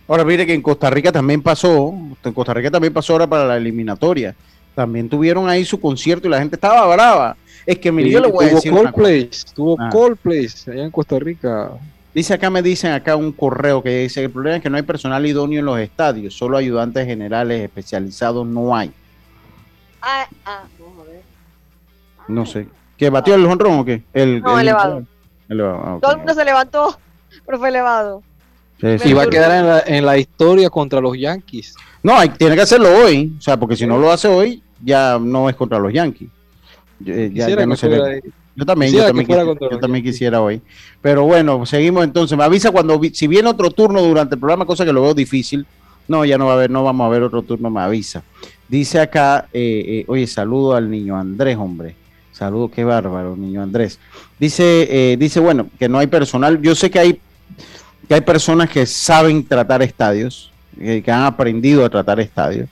[0.08, 1.92] Ahora mire que en Costa Rica también pasó,
[2.24, 4.34] en Costa Rica también pasó ahora para la eliminatoria.
[4.74, 7.36] También tuvieron ahí su concierto y la gente estaba brava.
[7.66, 9.90] Es que mire, yo le voy a decir Coldplay, tuvo ah.
[9.92, 11.72] Coldplay allá en Costa Rica.
[12.14, 14.82] Dice acá, me dicen acá un correo que dice, el problema es que no hay
[14.82, 18.90] personal idóneo en los estadios, solo ayudantes generales especializados no hay.
[20.00, 21.22] Ah, ah, vamos a ver.
[22.28, 22.66] No sé.
[22.96, 24.02] ¿Qué batió el honrón o qué?
[24.14, 25.04] El, no, elevado.
[25.50, 25.98] elevado.
[26.00, 26.98] Todo el mundo se levantó,
[27.44, 28.22] pero fue elevado.
[28.80, 31.74] Y va a quedar en la, historia contra los Yankees.
[32.02, 35.18] No, hay, tiene que hacerlo hoy, o sea, porque si no lo hace hoy, ya
[35.20, 36.28] no es contra los Yankees.
[37.00, 37.30] Yo, eh,
[38.66, 40.60] también, yo también, quisiera hoy.
[41.00, 42.36] Pero bueno, seguimos entonces.
[42.38, 45.66] Me avisa cuando, si viene otro turno durante el programa, cosa que lo veo difícil.
[46.06, 48.22] No, ya no va a haber, no vamos a ver otro turno, me avisa.
[48.68, 51.96] Dice acá, eh, eh, oye, saludo al niño Andrés, hombre.
[52.32, 53.98] Saludo, qué bárbaro, niño Andrés.
[54.38, 56.62] Dice, dice, bueno, que no hay personal.
[56.62, 57.20] Yo sé que hay
[58.08, 62.68] que hay personas que saben tratar estadios, que, han aprendido a tratar estadios.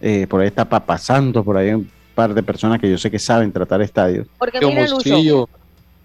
[0.00, 3.18] Eh, por ahí está pasando por ahí un par de personas que yo sé que
[3.18, 4.28] saben tratar estadios.
[4.38, 5.48] Porque mira, Lucho,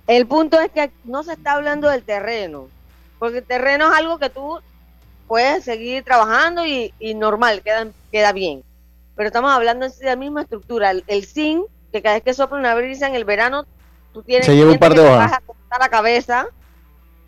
[0.08, 2.68] el punto es que no se está hablando del terreno,
[3.20, 4.60] porque el terreno es algo que tú
[5.28, 8.64] puedes seguir trabajando y, normal, queda, queda bien.
[9.16, 10.92] Pero estamos hablando de la misma estructura.
[10.92, 13.66] El, zinc, que cada vez que sopla una brisa en el verano,
[14.12, 15.34] tú tienes se lleva un par de hojas.
[15.70, 16.48] a la cabeza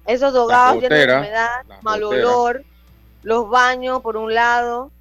[0.05, 2.63] esos dogados llenos de humedad, mal olor,
[3.23, 4.91] los baños por un lado.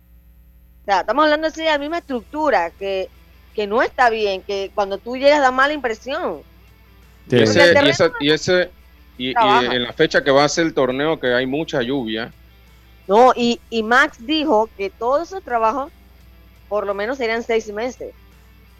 [0.82, 3.08] O sea, estamos hablando de la misma estructura, que,
[3.54, 6.42] que no está bien, que cuando tú llegas da mala impresión.
[7.30, 8.70] y, ese,
[9.18, 12.32] y, en la fecha que va a ser el torneo, que hay mucha lluvia.
[13.08, 15.92] No, y, y Max dijo que todos esos trabajos
[16.68, 18.14] por lo menos serían seis meses.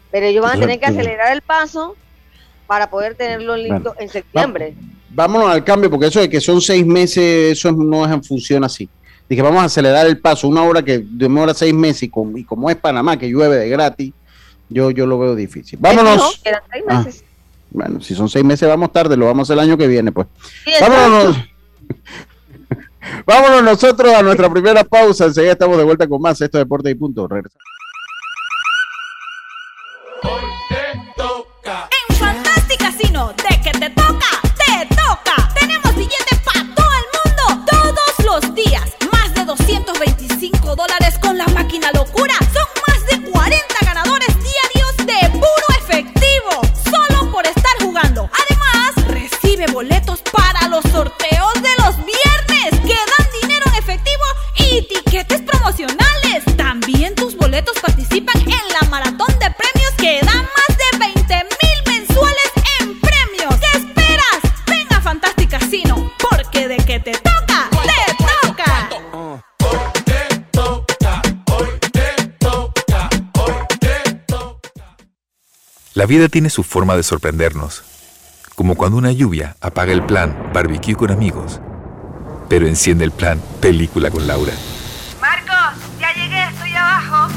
[0.09, 1.95] Pero ellos van a tener que acelerar el paso
[2.65, 4.73] para poder tenerlo listo en septiembre
[5.13, 8.63] vámonos al cambio, porque eso de que son seis meses, eso no es en función
[8.63, 8.89] así.
[9.29, 12.75] Dije, vamos a acelerar el paso, una hora que demora seis meses y como, es
[12.75, 14.13] Panamá, que llueve de gratis,
[14.69, 15.79] yo, yo lo veo difícil.
[15.81, 16.41] Vámonos.
[16.89, 17.05] Ah,
[17.71, 20.27] bueno, si son seis meses, vamos tarde, lo vamos el año que viene, pues.
[20.81, 21.37] vámonos.
[23.25, 25.25] vámonos nosotros a nuestra primera pausa.
[25.25, 26.39] Enseguida estamos de vuelta con más.
[26.41, 27.27] Esto es Deporte y Punto.
[27.27, 27.72] Regresamos.
[76.03, 77.81] La vida tiene su forma de sorprendernos,
[78.55, 81.61] como cuando una lluvia apaga el plan barbecue con amigos
[82.49, 84.51] pero enciende el plan Película con Laura.
[85.21, 87.33] Marcos, ya llegué, estoy abajo.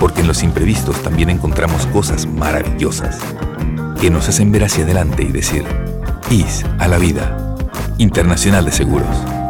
[0.00, 3.18] Porque en los imprevistos también encontramos cosas maravillosas
[4.00, 5.66] que nos hacen ver hacia adelante y decir,
[6.30, 7.36] IS a la vida.
[7.98, 9.43] Internacional de Seguros.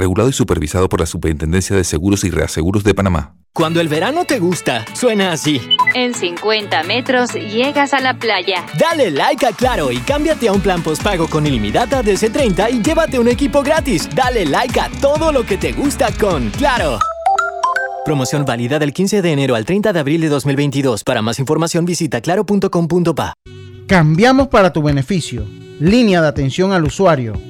[0.00, 3.34] Regulado y supervisado por la Superintendencia de Seguros y Reaseguros de Panamá.
[3.52, 5.60] Cuando el verano te gusta, suena así.
[5.94, 8.64] En 50 metros llegas a la playa.
[8.78, 13.18] Dale like a Claro y cámbiate a un plan postpago con ilimitada DC30 y llévate
[13.18, 14.08] un equipo gratis.
[14.14, 16.98] Dale like a todo lo que te gusta con Claro.
[18.06, 21.04] Promoción válida del 15 de enero al 30 de abril de 2022.
[21.04, 23.34] Para más información visita claro.com.pa.
[23.86, 25.44] Cambiamos para tu beneficio.
[25.78, 27.49] Línea de atención al usuario.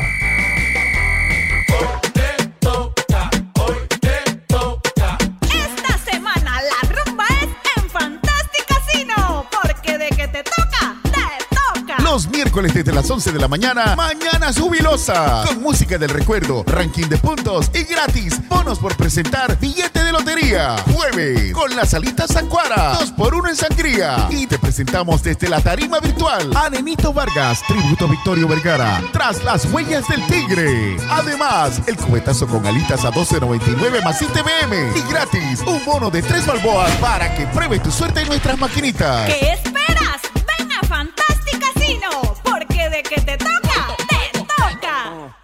[12.43, 15.45] Miércoles desde las 11 de la mañana, Mañana Jubilosa.
[15.47, 18.37] Con música del recuerdo, ranking de puntos y gratis.
[18.49, 20.75] Bonos por presentar billete de lotería.
[20.93, 22.97] Jueves, con las alitas Sancuara.
[22.99, 24.27] 2 por 1 en sangría.
[24.29, 29.01] Y te presentamos desde la tarima virtual a Nenito Vargas, tributo Victorio Vergara.
[29.13, 30.97] Tras las huellas del tigre.
[31.09, 34.97] Además, el cubetazo con alitas a 12.99 más ITBM.
[34.97, 39.27] Y gratis, un bono de 3 balboas para que pruebe tu suerte en nuestras maquinitas.
[39.27, 39.72] ¿Qué esperas?
[43.15, 45.35] Porque de que te toca, te toca.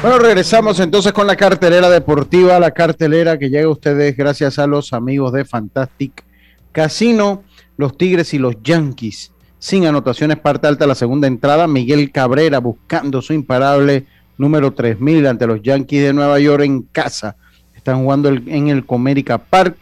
[0.00, 4.66] Bueno, regresamos entonces con la cartelera deportiva, la cartelera que llega a ustedes gracias a
[4.66, 6.24] los amigos de Fantastic
[6.72, 7.42] Casino,
[7.76, 9.32] los Tigres y los Yankees.
[9.58, 11.66] Sin anotaciones, parte alta la segunda entrada.
[11.66, 14.06] Miguel Cabrera buscando su imparable
[14.36, 17.34] número 3000 ante los Yankees de Nueva York en casa.
[17.74, 19.76] Están jugando en el Comerica Park,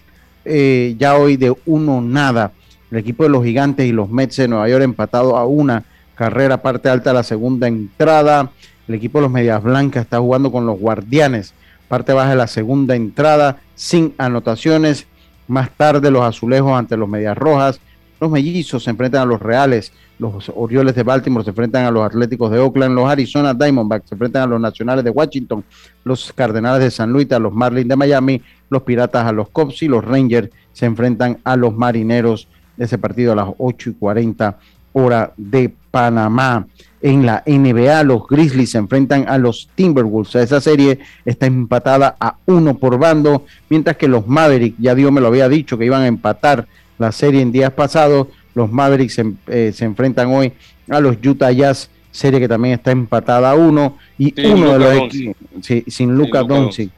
[0.46, 2.52] eh, ya hoy de uno nada.
[2.90, 6.62] El equipo de los Gigantes y los Mets de Nueva York empatado a una carrera,
[6.62, 8.50] parte alta la segunda entrada.
[8.88, 11.52] El equipo de los Medias Blancas está jugando con los Guardianes,
[11.88, 15.06] parte baja de la segunda entrada, sin anotaciones.
[15.48, 17.80] Más tarde los Azulejos ante los Medias Rojas.
[18.20, 19.92] Los Mellizos se enfrentan a los Reales.
[20.18, 22.94] Los Orioles de Baltimore se enfrentan a los Atléticos de Oakland.
[22.94, 25.62] Los Arizona Diamondbacks se enfrentan a los Nacionales de Washington.
[26.02, 28.42] Los Cardenales de San Luis a los Marlins de Miami.
[28.68, 32.48] Los Piratas a los Cubs y los Rangers se enfrentan a los Marineros.
[32.78, 34.58] Ese partido a las 8 y 40
[34.96, 36.66] hora de Panamá.
[37.02, 40.34] En la NBA, los Grizzlies se enfrentan a los Timberwolves.
[40.36, 45.20] Esa serie está empatada a uno por bando, mientras que los Mavericks, ya Dios me
[45.20, 46.66] lo había dicho que iban a empatar
[46.98, 48.28] la serie en días pasados.
[48.54, 50.54] Los Mavericks se, eh, se enfrentan hoy
[50.88, 53.98] a los Utah Jazz, serie que también está empatada a uno.
[54.18, 56.90] Y Sin uno de los equipos, sí, sin Luca Luka Doncic.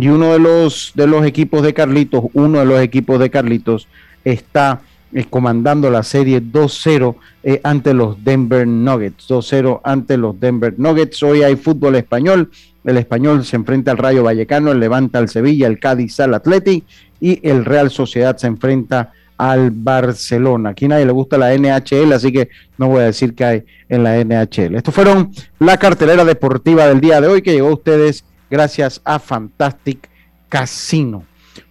[0.00, 3.88] Y uno de los, de los equipos de Carlitos, uno de los equipos de Carlitos
[4.24, 4.80] está
[5.12, 9.28] eh, comandando la serie 2-0 eh, ante los Denver Nuggets.
[9.28, 11.20] 2-0 ante los Denver Nuggets.
[11.24, 12.50] Hoy hay fútbol español.
[12.84, 16.84] El español se enfrenta al Rayo Vallecano, el Levanta al Sevilla, el Cádiz al Athletic
[17.20, 20.70] y el Real Sociedad se enfrenta al Barcelona.
[20.70, 24.04] Aquí nadie le gusta la NHL, así que no voy a decir que hay en
[24.04, 24.76] la NHL.
[24.76, 29.18] Estos fueron la cartelera deportiva del día de hoy que llegó a ustedes gracias a
[29.18, 30.08] Fantastic
[30.48, 31.24] Casino.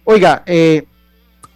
[0.04, 0.84] Oiga, eh,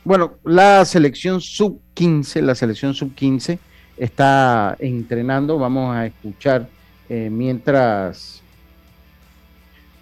[0.05, 3.59] bueno, la selección sub 15, la selección sub 15
[3.97, 5.59] está entrenando.
[5.59, 6.67] Vamos a escuchar
[7.09, 8.43] eh, mientras.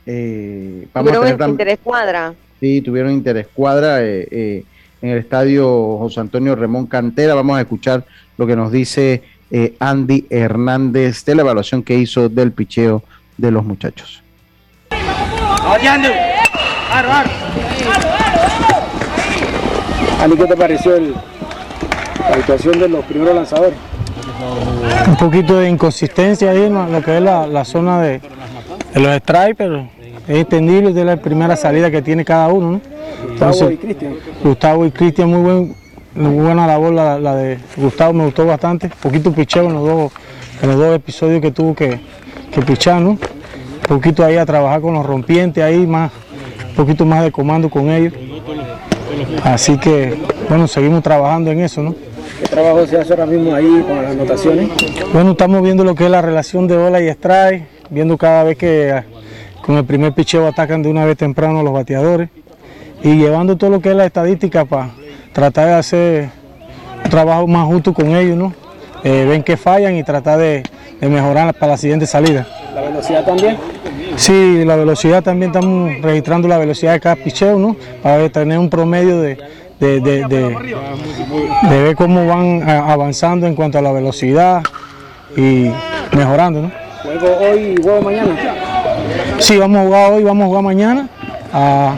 [0.07, 2.35] eh, vamos a Tuvieron tener tam- interescuadra.
[2.61, 4.65] Sí, tuvieron interescuadra eh, eh,
[5.03, 7.35] en el estadio José Antonio Remón Cantera.
[7.35, 8.05] Vamos a escuchar
[8.37, 13.03] lo que nos dice eh, Andy Hernández de la evaluación que hizo del picheo
[13.39, 14.23] de los muchachos.
[20.21, 21.15] Andy, ¿qué te pareció la
[22.35, 23.79] actuación de los primeros lanzadores?
[25.07, 28.21] Un poquito de inconsistencia ahí en lo que es la, zona de,
[28.97, 29.89] los strikes, pero
[30.27, 32.73] es entendible de la primera salida que tiene cada uno.
[32.73, 32.81] ¿no?
[33.29, 34.17] Gustavo y Cristian.
[34.43, 35.77] Gustavo y Cristian, muy, buen,
[36.17, 38.91] muy buena labor la, la, de Gustavo, me gustó bastante.
[39.01, 40.13] Poquito picheo en los dos,
[40.63, 42.01] en los dos episodios que tuvo que,
[42.51, 43.17] que pichar, ¿no?
[43.91, 46.13] Poquito ahí a trabajar con los rompientes, ahí más,
[46.69, 48.13] un poquito más de comando con ellos.
[49.43, 50.17] Así que,
[50.49, 51.97] bueno, seguimos trabajando en eso, ¿no?
[52.41, 54.69] ¿Qué trabajo se hace ahora mismo ahí con las anotaciones?
[55.13, 58.57] Bueno, estamos viendo lo que es la relación de bola y strike, viendo cada vez
[58.57, 59.05] que ah,
[59.61, 62.31] con el primer picheo atacan de una vez temprano los bateadores
[63.03, 64.91] y llevando todo lo que es la estadística para
[65.33, 66.29] tratar de hacer
[67.05, 68.55] un trabajo más justo con ellos, ¿no?
[69.03, 70.63] Eh, ven que fallan y tratar de,
[71.01, 72.47] de mejorar para la siguiente salida.
[72.73, 73.59] ¿La velocidad también?
[74.17, 77.77] Sí, la velocidad también estamos registrando la velocidad de cada picheo, ¿no?
[78.03, 79.39] Para tener un promedio de,
[81.69, 84.63] ver cómo van avanzando en cuanto a la velocidad
[85.37, 85.71] y
[86.17, 86.73] mejorando, ¿no?
[87.03, 88.37] ¿Juego hoy y juego mañana?
[89.39, 91.09] Sí, vamos a jugar hoy, vamos a jugar mañana.
[91.53, 91.97] Ah,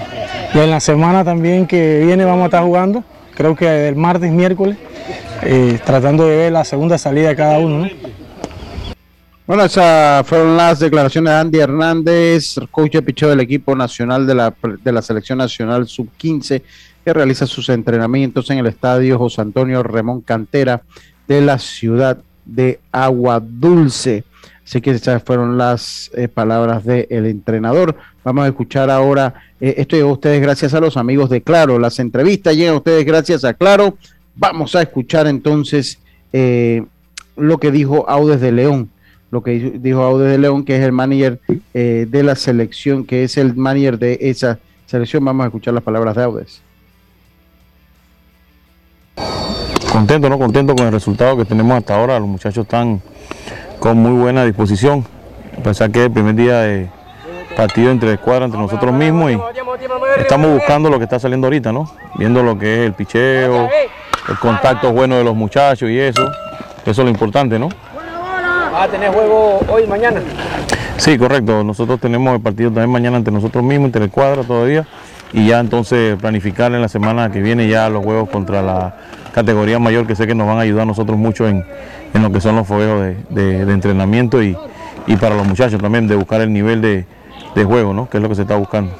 [0.55, 3.03] y en la semana también que viene vamos a estar jugando,
[3.35, 4.77] creo que el martes, miércoles,
[5.43, 8.02] eh, tratando de ver la segunda salida de cada uno, ¿no?
[9.45, 14.37] Bueno, esas fueron las declaraciones de Andy Hernández, coach de picheo del equipo nacional de
[14.37, 16.63] la, de la selección nacional sub-15,
[17.05, 20.83] que realiza sus entrenamientos en el estadio José Antonio Remón Cantera
[21.27, 24.23] de la ciudad de Agua Dulce.
[24.65, 27.97] Así que esas fueron las eh, palabras del entrenador.
[28.23, 31.81] Vamos a escuchar ahora, eh, esto llegó a ustedes gracias a los amigos de Claro.
[31.81, 33.99] Las entrevistas llegan a ustedes gracias a Claro.
[34.37, 35.99] Vamos a escuchar entonces
[36.33, 36.85] eh,
[37.37, 38.92] lo que dijo Audes de León
[39.33, 41.41] lo que dijo Aude de León, que es el manager
[41.73, 45.25] eh, de la selección, que es el manager de esa selección.
[45.25, 46.63] Vamos a escuchar las palabras de Audes.
[49.91, 50.39] Contento, ¿no?
[50.39, 52.19] Contento con el resultado que tenemos hasta ahora.
[52.19, 53.01] Los muchachos están
[53.79, 55.07] con muy buena disposición.
[55.59, 56.91] A pesar que es el primer día de
[57.57, 59.39] partido entre escuadras, entre nosotros mismos y
[60.19, 61.91] estamos buscando lo que está saliendo ahorita, ¿no?
[62.19, 63.67] Viendo lo que es el picheo,
[64.29, 66.23] el contacto bueno de los muchachos y eso.
[66.85, 67.71] Eso es lo importante, ¿no?
[68.73, 70.23] ¿Va a tener juego hoy y mañana?
[70.97, 71.63] Sí, correcto.
[71.63, 74.87] Nosotros tenemos el partido también mañana entre nosotros mismos, entre el cuadro todavía.
[75.35, 78.95] Y ya entonces planificar en la semana que viene ya los juegos contra la
[79.35, 81.65] categoría mayor, que sé que nos van a ayudar a nosotros mucho en,
[82.15, 84.57] lo que son los fogueos de, entrenamiento y,
[85.21, 87.05] para los muchachos también de buscar el nivel de,
[87.65, 88.09] juego, ¿no?
[88.09, 88.93] que es lo que se está buscando.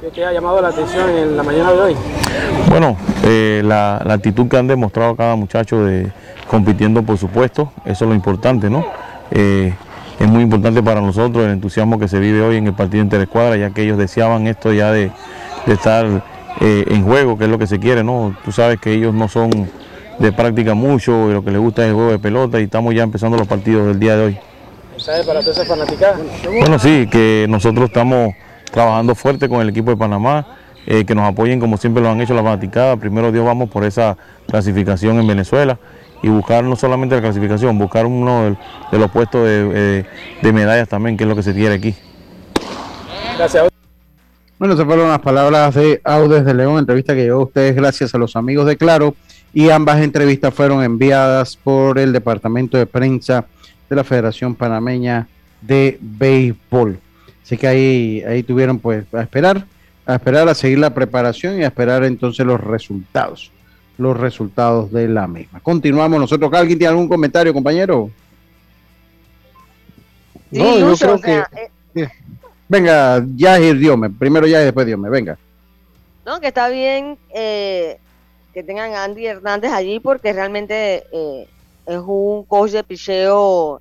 [0.00, 1.96] ¿Qué te ha llamado la atención en la mañana de hoy?
[2.68, 6.12] Bueno, eh, la, la, actitud que han demostrado cada muchacho de
[6.48, 8.84] compitiendo, por supuesto, eso es lo importante, ¿no?
[9.30, 9.74] Eh,
[10.18, 13.56] es muy importante para nosotros el entusiasmo que se vive hoy en el partido interescuadra,
[13.56, 15.10] ya que ellos deseaban esto ya de,
[15.66, 16.06] estar
[16.60, 18.34] eh, en juego, que es lo que se quiere, ¿no?
[18.44, 19.50] Tú sabes que ellos no son
[20.18, 22.94] de práctica mucho, y lo que les gusta es el juego de pelota y estamos
[22.94, 24.38] ya empezando los partidos del día de hoy.
[24.96, 26.16] ¿Sabes para toda esa fanaticada?
[26.58, 28.32] Bueno, sí, que nosotros estamos
[28.72, 30.46] trabajando fuerte con el equipo de Panamá,
[30.86, 32.96] eh, que nos apoyen como siempre lo han hecho la fanaticada.
[32.96, 34.16] Primero Dios vamos por esa
[34.46, 35.78] clasificación en Venezuela
[36.22, 38.56] y buscar no solamente la clasificación, buscar uno
[38.90, 40.04] de, los puestos de,
[40.42, 41.94] medallas también, que es lo que se quiere aquí.
[43.36, 43.68] Gracias.
[44.58, 48.14] Bueno, se fueron las palabras de Audes de León, entrevista que llegó a ustedes gracias
[48.14, 49.14] a los amigos de Claro
[49.52, 53.44] y ambas entrevistas fueron enviadas por el Departamento de Prensa
[53.90, 55.28] de la Federación Panameña
[55.60, 56.98] de Béisbol.
[57.42, 59.66] Así que ahí, ahí tuvieron pues a esperar,
[60.06, 63.52] a esperar a seguir la preparación y a esperar entonces los resultados
[63.98, 65.60] los resultados de la misma.
[65.60, 66.52] Continuamos nosotros.
[66.52, 68.10] ¿Alguien tiene algún comentario, compañero?
[70.50, 71.42] no, yo creo que...
[71.94, 72.08] Eh,
[72.68, 74.10] venga, ya es Diome.
[74.10, 75.08] Primero ya y después Diome.
[75.08, 75.38] Venga.
[76.24, 77.98] No, que está bien eh,
[78.52, 81.48] que tengan a Andy Hernández allí porque realmente eh,
[81.86, 83.80] es un coach de picheo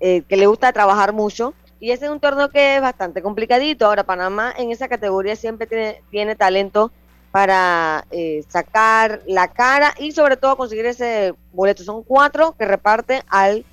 [0.00, 1.54] que le gusta trabajar mucho.
[1.80, 3.86] Y ese es un torneo que es bastante complicadito.
[3.86, 6.90] Ahora, Panamá en esa categoría siempre tiene, tiene talento
[7.30, 11.82] para eh, sacar la cara y sobre todo conseguir ese boleto.
[11.84, 13.64] Son cuatro que reparte al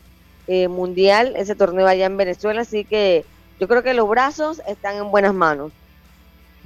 [0.47, 3.25] eh, Mundial, ese torneo allá en Venezuela, así que
[3.59, 5.71] yo creo que los brazos están en buenas manos.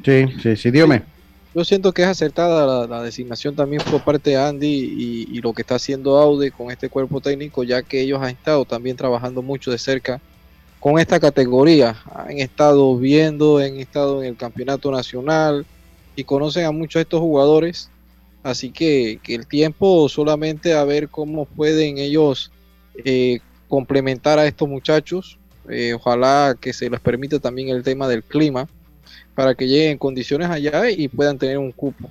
[0.03, 1.03] Sí, sí, sí, dígame.
[1.55, 5.63] Yo siento que es acertada la, designación también por parte de Andy y, lo que
[5.63, 9.71] está haciendo Aude con este cuerpo técnico, ya que ellos han estado también trabajando mucho
[9.71, 10.21] de cerca
[10.79, 11.95] con esta categoría.
[12.13, 15.65] Han estado viendo, han estado en el campeonato nacional,
[16.19, 17.89] y conocen a muchos de estos jugadores.
[18.43, 22.51] Así que, el tiempo solamente a ver cómo pueden ellos
[23.05, 25.37] eh, complementar a estos muchachos.
[25.69, 28.67] Eh, ojalá que se les permita también el tema del clima
[29.35, 32.09] para que lleguen en condiciones allá y puedan tener un cupo.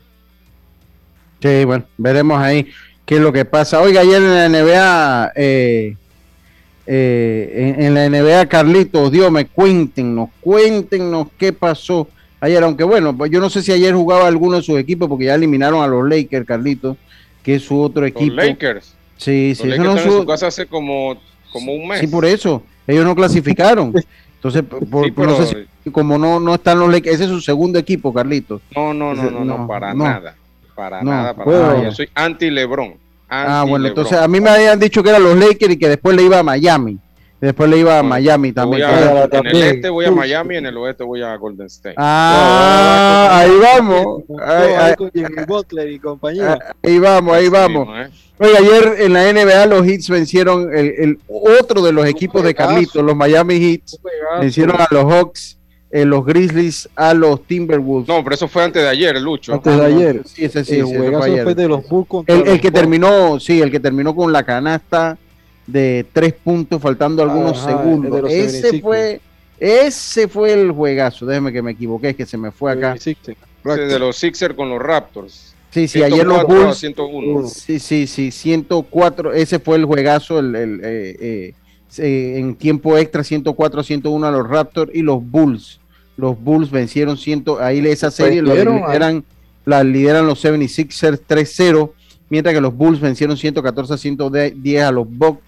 [1.40, 2.68] Sí, bueno, veremos ahí
[3.04, 3.80] qué es lo que pasa.
[3.80, 5.96] Oiga, ayer en la NBA, eh,
[6.86, 12.08] eh, en, la NBA, Carlitos, Dios me cuéntenos, cuéntenos qué pasó
[12.40, 15.26] ayer, aunque bueno, pues yo no sé si ayer jugaba alguno de sus equipos porque
[15.26, 16.96] ya eliminaron a los Lakers, Carlitos,
[17.42, 18.34] que es su otro equipo.
[18.36, 18.94] Los Lakers.
[19.16, 19.68] Sí, sí.
[19.68, 20.26] Los Lakers su...
[20.26, 21.16] casa hace como,
[21.52, 22.00] como un mes.
[22.00, 22.62] Sí, por eso.
[22.86, 23.92] Ellos no clasificaron.
[24.36, 27.78] Entonces, por, no sé si, como no, no están los Lakers, ese es su segundo
[27.78, 28.62] equipo, Carlitos.
[28.74, 30.36] No, no, no, no, no, para nada.
[30.74, 31.82] Para nada, para nada.
[31.82, 32.94] Yo soy anti-Lebron.
[33.28, 36.14] ah, bueno, entonces a mí me habían dicho que eran los Lakers y que después
[36.14, 36.98] le iba a Miami.
[37.40, 38.88] Después le iba a Miami también.
[38.88, 41.94] en el este voy a Miami, en el oeste voy a Golden State.
[41.96, 44.24] Ah, ahí vamos.
[44.44, 44.94] Ahí,
[45.46, 46.58] Butler y compañía.
[46.82, 47.88] Ahí vamos, ahí vamos.
[47.96, 48.10] ¿eh?
[48.40, 53.04] Oye, ayer en la NBA los Heats vencieron el, otro de los equipos de Carlitos,
[53.04, 53.98] los Miami Heats,
[54.40, 55.58] vencieron a los Hawks
[55.90, 58.08] eh, los Grizzlies a los Timberwolves.
[58.08, 59.54] No, pero eso fue antes de ayer, el Lucho.
[59.54, 60.22] Antes de ayer.
[60.26, 60.80] Sí, ese sí.
[60.80, 65.16] El de los Bulls el, que terminó, sí, el que terminó con la canasta
[65.68, 68.30] de tres puntos, faltando algunos segundos.
[68.32, 69.20] Ese fue,
[69.60, 71.26] ese fue el juegazo.
[71.26, 72.96] Déjeme que me equivoqué, que se me fue acá.
[73.64, 75.54] de los Sixers con los Raptors.
[75.70, 76.78] Sí, sí, ayer los Bulls.
[77.52, 79.34] Sí, sí, sí, 104.
[79.34, 81.54] Ese fue el juegazo, el, el eh, eh,
[81.98, 85.80] eh, en tiempo extra 104 a 101 a los Raptors y los Bulls.
[86.16, 88.42] Los Bulls vencieron 100, ahí esa serie
[88.92, 89.24] eran,
[89.64, 91.92] la lideran los 76ers 3-0,
[92.28, 95.47] mientras que los Bulls vencieron 114 a 110 a los Bucks.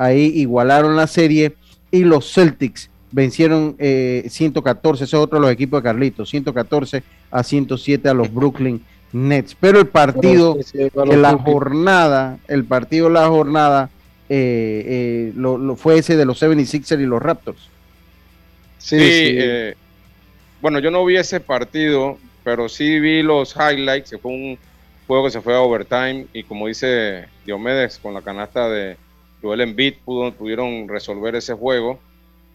[0.00, 1.56] Ahí igualaron la serie
[1.90, 7.02] y los Celtics vencieron 114, eh, ese es otro de los equipos de Carlitos, 114
[7.30, 8.82] a 107 a los Brooklyn
[9.12, 9.54] Nets.
[9.60, 13.90] Pero el partido de la jornada, el partido de la jornada
[14.30, 17.68] eh, eh, lo, fue ese de los 76ers y los Raptors.
[18.78, 19.74] Sí, eh,
[20.62, 24.58] bueno, yo no vi ese partido, pero sí vi los highlights, que fue un
[25.06, 28.96] juego que se fue a overtime y como dice Diomedes, con la canasta de
[29.42, 31.98] Joel Embiid pudo, pudieron resolver ese juego.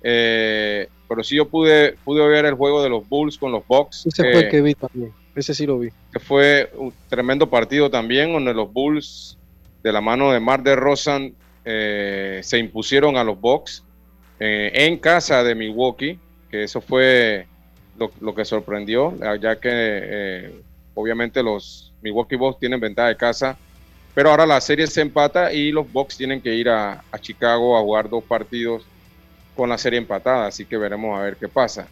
[0.01, 4.05] pero sí yo pude, pude ver el juego de los Bulls con los Bucks.
[4.05, 5.89] Ese fue el que vi también, ese sí lo vi.
[6.11, 9.38] Que fue un tremendo partido también, donde los Bulls,
[9.83, 11.33] de la mano de Mar de Rosan,
[11.67, 13.83] eh, se impusieron a los Bucks
[14.39, 16.19] eh, en casa de Milwaukee,
[16.51, 17.47] que eso fue
[17.97, 20.61] lo, que sorprendió, ya que eh,
[20.93, 23.57] obviamente los Milwaukee Bucks tienen ventaja de casa,
[24.16, 27.82] pero ahora la serie se empata y los Bucks tienen que ir a, Chicago a
[27.82, 28.84] jugar dos partidos
[29.55, 31.88] con la serie empatada, así que veremos a ver qué pasa.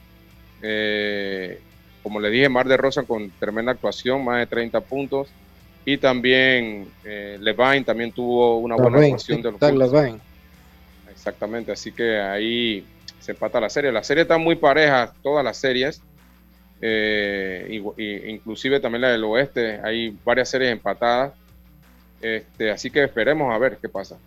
[2.02, 5.30] como le dije, Mar de Rosa con tremenda actuación, más de 30 puntos
[5.86, 10.20] y también eh, Levine también tuvo una buena actuación de los Levine.
[11.12, 12.86] Exactamente, así que ahí
[13.20, 13.92] se empata la serie.
[13.92, 16.02] La serie está muy pareja, todas las series,
[16.82, 17.82] eh,
[18.28, 21.34] inclusive también la del oeste, hay varias series empatadas.
[22.24, 24.18] Este, así que esperemos a ver qué pasa.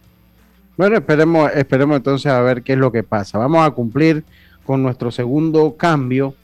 [0.76, 3.38] Bueno, esperemos, esperemos entonces a ver qué es lo que pasa.
[3.38, 4.22] Vamos a cumplir
[4.64, 6.34] con nuestro segundo cambio.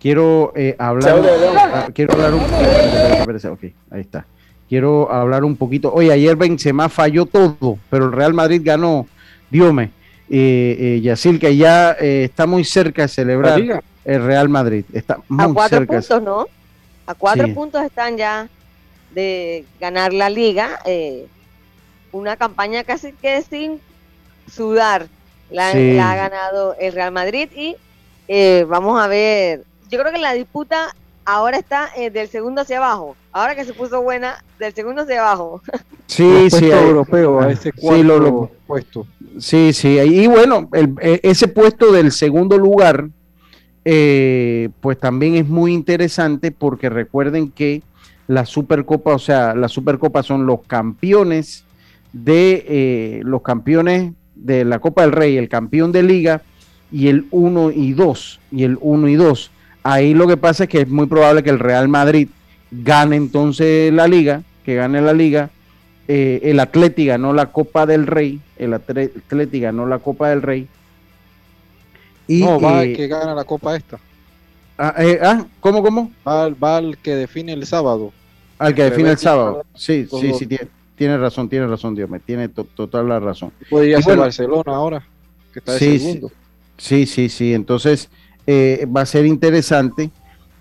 [0.00, 1.22] Quiero eh, hablar,
[1.56, 4.26] ah, quiero hablar un, ok, ahí está
[4.72, 5.92] quiero hablar un poquito.
[5.92, 9.06] Oye, ayer Benzema falló todo, pero el Real Madrid ganó.
[9.50, 9.90] Diome,
[10.30, 13.60] eh, eh, Yacil, que ya eh, está muy cerca de celebrar
[14.02, 14.86] el Real Madrid.
[14.94, 15.92] Está muy a cuatro cerca.
[15.92, 16.46] puntos, ¿no?
[17.06, 18.48] A cuatro puntos están ya
[19.14, 20.80] de ganar la liga.
[20.84, 21.26] Eh,
[22.12, 23.80] una campaña casi que sin
[24.50, 25.06] sudar
[25.50, 27.76] la, ha ganado el Real Madrid y
[28.64, 29.64] vamos a ver.
[29.90, 30.94] Yo creo que la disputa
[31.24, 33.16] ahora está eh, del segundo hacia abajo.
[33.32, 35.62] Ahora que se puso buena, del segundo hacia abajo.
[36.06, 36.66] Sí, sí.
[36.70, 39.06] europeo, a ese sí, lo, puesto.
[39.38, 39.98] Sí, sí.
[39.98, 43.08] Y bueno, e, ese puesto del segundo lugar,
[43.86, 47.80] eh, pues también es muy interesante porque recuerden que
[48.32, 51.64] la Supercopa, o sea, la Supercopa son los campeones
[52.14, 56.40] de eh, los campeones de la Copa del Rey, el campeón de liga
[56.90, 59.50] y el 1 y 2, y el 1 y 2.
[59.82, 62.28] Ahí lo que pasa es que es muy probable que el Real Madrid
[62.70, 65.50] gane entonces la liga, que gane la liga.
[66.08, 70.68] Eh, el Atlético ganó la Copa del Rey, el Atlético ganó la Copa del Rey.
[72.28, 73.98] Y, no, va el eh, que gana la Copa esta.
[74.78, 76.10] Ah, eh, ah ¿cómo, cómo?
[76.26, 78.12] Va, el que define el sábado.
[78.66, 79.64] Al que define el sábado.
[79.74, 80.48] Sí, sí, sí,
[80.96, 83.52] tiene, razón, tiene razón, Dios me tiene total la razón.
[83.68, 85.04] Podría ser Barcelona ahora,
[85.52, 86.30] que está de sí, segundo.
[86.76, 88.08] Sí, sí, sí, entonces
[88.46, 90.10] eh, va a ser interesante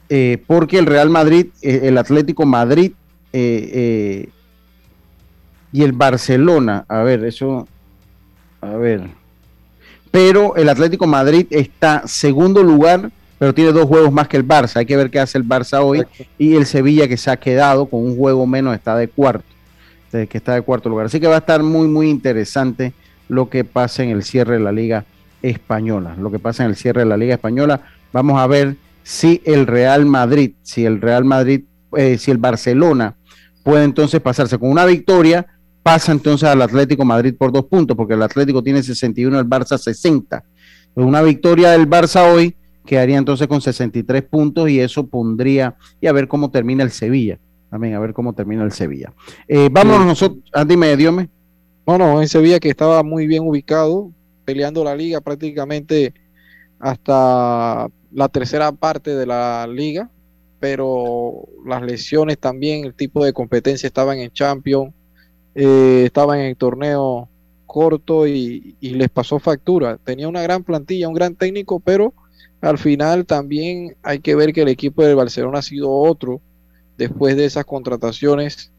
[0.10, 2.94] eh, porque el Real Madrid, eh, el Atlético Madrid
[3.34, 4.28] y
[5.84, 7.68] el Barcelona, a ver, eso,
[8.60, 9.10] A ver.
[10.12, 13.10] Pero el Atlético Madrid está segundo lugar,
[13.42, 14.76] pero tiene dos juegos más que el Barça.
[14.76, 16.04] Hay que ver qué hace el Barça hoy.
[16.38, 19.44] Y el Sevilla que se ha quedado con un juego menos está de cuarto.
[20.12, 21.08] Que está de cuarto lugar.
[21.08, 22.94] Así que va a estar muy, muy interesante
[23.30, 25.06] lo que pasa en el cierre de la Liga
[25.42, 26.16] Española.
[26.20, 27.82] Lo que pasa en el cierre de la Liga Española.
[28.14, 31.64] Vamos a ver si el Real Madrid, si el Real Madrid,
[31.98, 33.16] eh, si el Barcelona
[33.64, 35.48] puede entonces pasarse con una victoria,
[35.82, 39.80] pasa entonces al Atlético Madrid por dos puntos, porque el Atlético tiene 61, el Barça
[39.80, 40.44] 60.
[40.94, 46.12] Una victoria del Barça hoy quedaría entonces con 63 puntos y eso pondría, y a
[46.12, 47.40] ver cómo termina el Sevilla.
[47.70, 49.14] También a ver cómo termina el Sevilla.
[49.48, 51.30] Eh, vamos nosotros, ah, dime, Diome.
[51.86, 54.12] Bueno, en Sevilla que estaba muy bien ubicado,
[54.46, 56.14] peleando la liga prácticamente
[56.80, 60.10] hasta la tercera parte de la liga,
[60.60, 64.94] pero las lesiones también, el tipo de competencia estaban en Champions,
[65.56, 67.30] eh, estaban en el torneo
[67.66, 69.98] corto y, les pasó factura.
[69.98, 72.14] Tenía una gran plantilla, un gran técnico, pero
[72.62, 76.42] al final también hay que ver que el equipo del Barcelona ha sido otro
[76.98, 78.72] después de esas contrataciones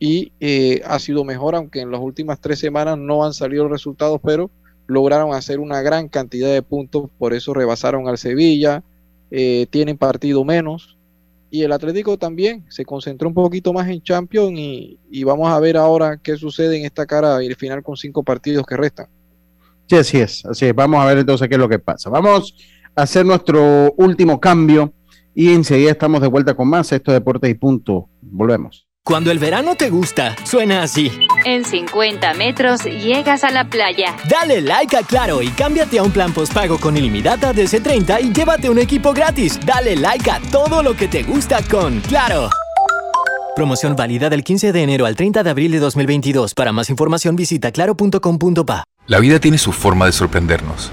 [0.00, 3.72] y eh, ha sido mejor, aunque en las últimas tres semanas no han salido los
[3.72, 4.50] resultados, pero
[4.86, 8.82] lograron hacer una gran cantidad de puntos, por eso rebasaron al Sevilla,
[9.30, 10.96] eh, tienen partido menos.
[11.50, 15.78] Y el Atlético también se concentró un poquito más en Champions y, vamos a ver
[15.78, 19.06] ahora qué sucede en esta cara y el final con cinco partidos que restan.
[19.86, 20.74] Sí, es, así es.
[20.74, 22.10] Vamos a ver entonces qué es lo que pasa.
[22.10, 22.54] Vamos
[22.98, 24.92] hacer nuestro último cambio
[25.34, 26.90] y enseguida estamos de vuelta con más.
[26.92, 28.08] Esto Deportes y Punto.
[28.20, 28.86] Volvemos.
[29.04, 31.10] Cuando el verano te gusta, suena así.
[31.46, 34.14] En 50 metros llegas a la playa.
[34.28, 38.32] Dale like a Claro y cámbiate a un plan postpago con ilimitada de C30 y
[38.34, 39.58] llévate un equipo gratis.
[39.64, 42.50] Dale like a todo lo que te gusta con Claro.
[43.56, 46.54] Promoción válida del 15 de enero al 30 de abril de 2022.
[46.54, 48.84] Para más información visita claro.com.pa.
[49.06, 50.92] La vida tiene su forma de sorprendernos.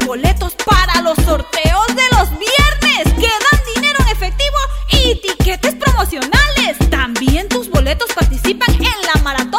[0.00, 4.56] boletos para los sorteos de los viernes que dan dinero en efectivo
[4.90, 6.78] y tiquetes promocionales.
[6.90, 9.53] También tus boletos participan en la maratón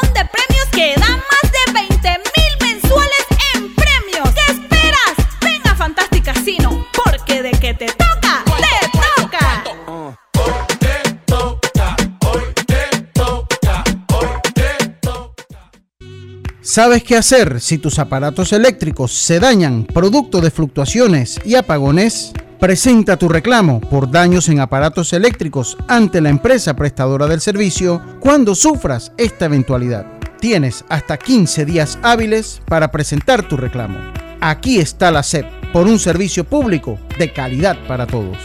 [16.76, 22.34] ¿Sabes qué hacer si tus aparatos eléctricos se dañan producto de fluctuaciones y apagones?
[22.60, 28.56] Presenta tu reclamo por daños en aparatos eléctricos ante la empresa prestadora del servicio cuando
[28.56, 30.06] sufras esta eventualidad.
[30.42, 33.98] Tienes hasta 15 días hábiles para presentar tu reclamo.
[34.42, 38.38] Aquí está la SEP por un servicio público de calidad para todos.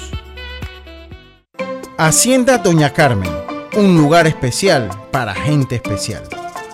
[1.98, 3.32] Hacienda Doña Carmen,
[3.76, 6.22] un lugar especial para gente especial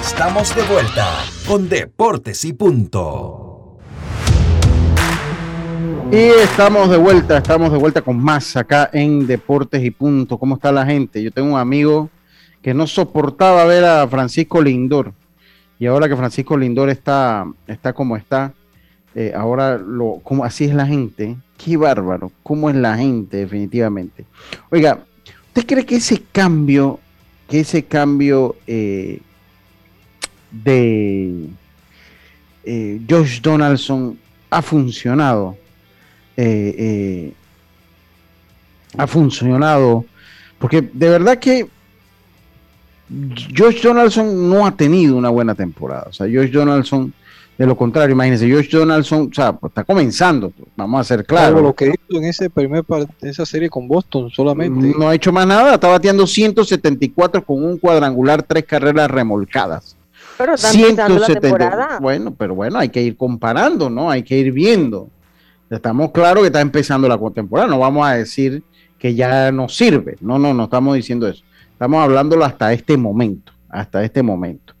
[0.00, 3.78] Estamos de vuelta con Deportes y Punto.
[6.12, 10.38] Y estamos de vuelta, estamos de vuelta con más acá en Deportes y Punto.
[10.38, 11.22] ¿Cómo está la gente?
[11.22, 12.10] Yo tengo un amigo
[12.62, 15.12] que no soportaba ver a Francisco Lindor.
[15.78, 18.52] Y ahora que Francisco Lindor está, está como está,
[19.14, 19.80] eh, ahora
[20.22, 21.36] como así es la gente.
[21.56, 24.26] Qué bárbaro, cómo es la gente, definitivamente.
[24.70, 25.00] Oiga,
[25.48, 27.00] ¿usted cree que ese cambio,
[27.48, 29.20] que ese cambio eh,
[30.50, 31.46] de
[32.64, 34.18] eh, Josh Donaldson
[34.50, 35.56] ha funcionado.
[36.36, 37.32] eh, eh,
[38.96, 40.04] ha funcionado.
[40.58, 41.66] Porque de verdad que
[43.56, 46.06] Josh Donaldson no ha tenido una buena temporada.
[46.08, 47.12] O sea, Josh Donaldson,
[47.56, 51.62] de lo contrario, imagínense, Josh Donaldson, o sea, pues, está comenzando, vamos a ser claros.
[51.62, 52.84] lo que hizo en ese primer
[53.20, 54.94] esa serie con Boston solamente.
[54.98, 59.95] No ha hecho más nada, está bateando 174 con un cuadrangular, tres carreras remolcadas.
[60.38, 61.98] Pero 170.
[62.00, 64.10] Bueno, pero bueno, hay que ir comparando, ¿no?
[64.10, 65.08] Hay que ir viendo.
[65.70, 68.62] Estamos claros que está empezando la temporada, no vamos a decir
[68.98, 70.16] que ya no sirve.
[70.20, 71.42] No, no, no estamos diciendo eso.
[71.72, 74.74] Estamos hablándolo hasta este momento, hasta este momento.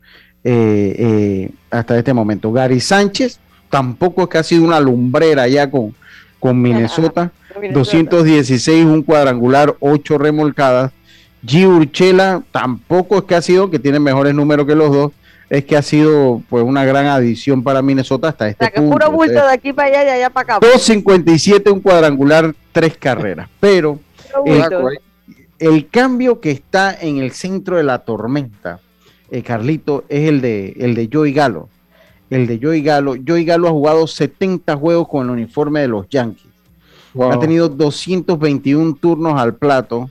[0.44, 2.52] Eh, eh, hasta este momento.
[2.52, 5.94] Gary Sánchez tampoco es que ha sido una lumbrera ya con,
[6.38, 7.32] con Minnesota.
[7.72, 10.92] 216, un cuadrangular, 8 remolcadas.
[11.44, 11.66] G.
[11.66, 15.12] Urchela tampoco es que ha sido, que tiene mejores números que los dos,
[15.48, 18.82] es que ha sido pues una gran adición para Minnesota hasta este o sea, que
[18.82, 20.66] puro bulto de aquí para allá y allá para acá.
[20.66, 23.48] 257, un cuadrangular, tres carreras.
[23.60, 24.00] Pero
[25.58, 28.80] el, cambio que está en el centro de la tormenta,
[29.30, 31.68] eh, Carlito, es el de, el de Joey Galo.
[32.28, 33.14] El de Joey Galo.
[33.26, 36.46] Joey Galo ha jugado 70 juegos con el uniforme de los Yankees.
[37.18, 40.10] Ha tenido 221 turnos al plato,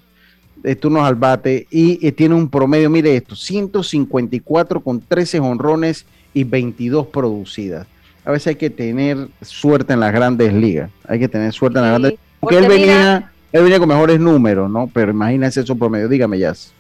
[0.73, 7.07] turnos al bate y tiene un promedio, mire esto, 154 con 13 honrones y 22
[7.07, 7.85] producidas.
[8.25, 10.89] A veces hay que tener suerte en las grandes ligas.
[11.07, 12.25] Hay que tener suerte en las grandes ligas.
[12.39, 14.89] Porque, él venía, él venía con mejores números, ¿no?
[14.91, 16.09] Pero imagínese eso promedio.
[16.09, 16.73] Dígame, Jazz.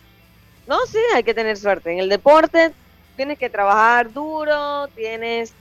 [0.67, 1.91] No, sí, hay que tener suerte.
[1.91, 2.71] En el deporte
[3.15, 5.53] tienes que trabajar duro, tienes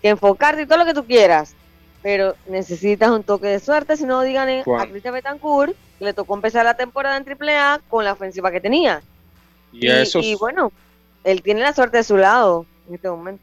[0.00, 1.56] que enfocarte y todo lo que tú quieras.
[2.02, 6.64] Pero necesitas un toque de suerte, si no, digan a Cristian Betancourt le tocó empezar
[6.64, 9.02] la temporada en AAA con la ofensiva que tenía.
[9.72, 10.72] Y, y bueno,
[11.24, 13.42] él tiene la suerte de su lado en este momento.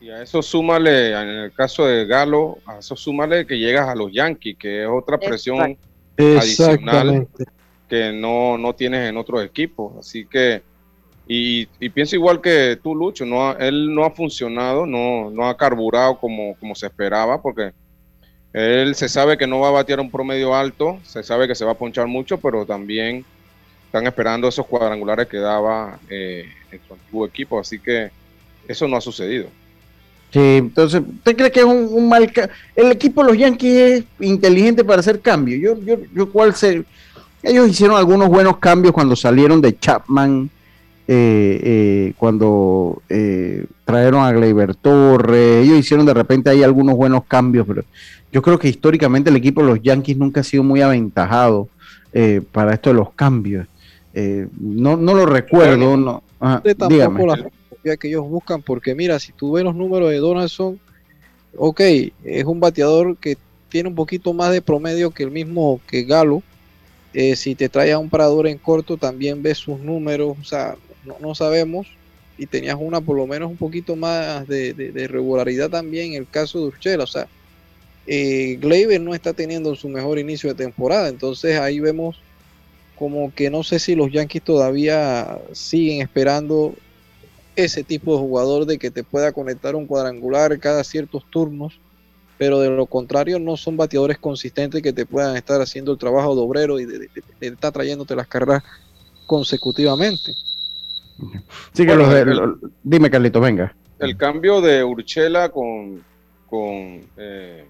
[0.00, 3.94] Y a eso súmale, en el caso de Galo, a eso súmale que llegas a
[3.94, 5.78] los Yankees, que es otra presión
[6.18, 7.26] adicional
[7.88, 9.94] que no, no tienes en otros equipos.
[9.98, 10.62] Así que,
[11.26, 16.18] y, pienso igual que tú, Lucho, no él no ha funcionado, no, no ha carburado
[16.18, 17.72] como, como se esperaba, porque
[18.54, 21.64] él se sabe que no va a batear un promedio alto, se sabe que se
[21.64, 23.24] va a ponchar mucho, pero también
[23.86, 26.80] están esperando esos cuadrangulares que daba eh, en
[27.10, 28.10] su equipo, así que
[28.68, 29.48] eso no ha sucedido.
[30.30, 32.32] Sí, entonces, ¿usted cree que es un, mal...
[32.74, 35.60] El equipo de los Yankees es inteligente para hacer cambios.
[35.60, 36.84] Yo, yo, yo cuál sé...
[37.42, 40.50] Ellos hicieron algunos buenos cambios cuando salieron de Chapman,
[41.06, 45.64] eh, eh, cuando eh, trajeron a Gleyber Torres.
[45.64, 47.84] Ellos hicieron de repente ahí algunos buenos cambios, pero
[48.34, 51.68] yo creo que históricamente el equipo de los Yankees nunca ha sido muy aventajado
[52.52, 53.66] para esto de los cambios.
[54.12, 55.96] no, no lo recuerdo.
[55.96, 56.22] no,
[56.88, 57.24] dígame
[57.98, 60.80] que ellos buscan, porque mira, si tú ves los números de Donaldson,
[61.56, 61.80] ok,
[62.24, 63.36] es un bateador que
[63.68, 66.42] tiene un poquito más de promedio que el mismo que Galo.
[67.12, 70.76] Eh, si te traes a un parador en corto, también ves sus números, o sea,
[71.20, 71.86] no, sabemos.
[72.36, 76.58] Y tenías una por lo menos un poquito más de, regularidad también en el caso
[76.58, 77.04] de Urchela.
[77.04, 77.28] O sea,
[78.06, 81.08] eh, no está teniendo su mejor inicio de temporada.
[81.08, 82.20] Entonces ahí vemos
[82.96, 86.74] como que no sé si los Yankees todavía siguen esperando
[87.56, 91.78] ese tipo de jugador de que te pueda conectar un cuadrangular cada ciertos turnos,
[92.38, 96.34] pero de lo contrario no son bateadores consistentes que te puedan estar haciendo el trabajo
[96.34, 97.08] de obrero y de,
[97.40, 98.62] estar trayéndote las carreras
[99.26, 100.32] consecutivamente.
[101.72, 101.96] Sí, que
[102.82, 103.74] dime Carlito, venga.
[104.00, 106.02] El cambio de Urchela con,
[106.48, 107.64] con eh,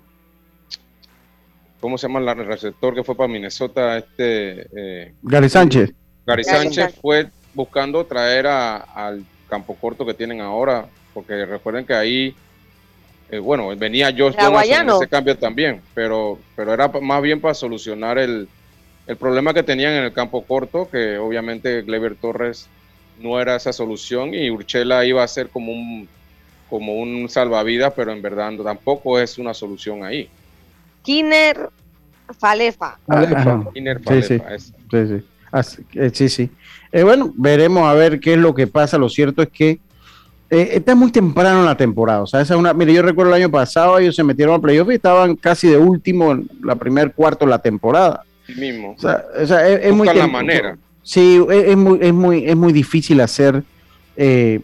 [1.85, 3.99] ¿cómo se llama el receptor que fue para Minnesota?
[3.99, 5.93] Este, eh, Gary Sánchez.
[6.26, 11.93] Gary Sánchez fue buscando traer a, al campo corto que tienen ahora, porque recuerden que
[11.93, 12.35] ahí,
[13.30, 17.53] eh, bueno, venía Josh Donaldson en ese cambio también, pero, pero era más bien para
[17.53, 18.49] solucionar el,
[19.07, 22.66] el problema que tenían en el campo corto, que obviamente Gleber Torres
[23.20, 26.09] no era esa solución y Urchela iba a ser como un
[26.70, 30.30] como un salvavidas, pero en verdad tampoco es una solución ahí.
[31.05, 31.70] Kiner
[32.38, 32.98] Falefa.
[33.72, 34.72] Kiner Falefa, sí, sí.
[34.90, 35.24] sí, sí.
[35.94, 36.50] Eh, sí, sí.
[36.90, 38.98] Eh, bueno, veremos a ver qué es lo que pasa.
[38.98, 39.78] Lo cierto es que
[40.50, 42.22] eh, está muy temprano en la temporada.
[42.22, 42.72] O sea, esa es una.
[42.72, 45.76] Mire, yo recuerdo el año pasado, ellos se metieron a playoff y estaban casi de
[45.76, 48.24] último en la primer cuarto de la temporada.
[48.57, 48.96] mismo.
[48.96, 50.09] O sea, es, muy.
[50.09, 50.76] la manera.
[51.02, 53.62] Sí, es, muy, es, muy, es muy difícil hacer,
[54.16, 54.61] eh,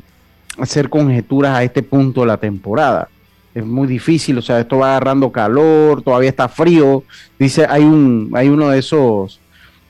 [0.58, 3.08] hacer conjeturas a este punto de la temporada.
[3.54, 7.02] Es muy difícil, o sea, esto va agarrando calor, todavía está frío.
[7.38, 9.40] Dice, hay un, hay uno de esos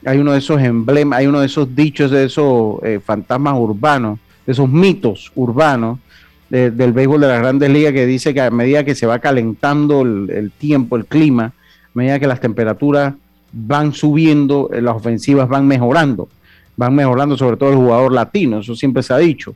[0.05, 4.19] hay uno de esos emblemas, hay uno de esos dichos, de esos eh, fantasmas urbanos,
[4.47, 5.99] de esos mitos urbanos
[6.51, 10.03] del béisbol de las grandes ligas que dice que a medida que se va calentando
[10.03, 11.53] el, tiempo, el clima,
[11.95, 13.15] medida que las temperaturas
[13.53, 16.29] van subiendo, eh, las ofensivas van mejorando,
[16.77, 19.55] van mejorando sobre todo el jugador latino, eso siempre se ha dicho.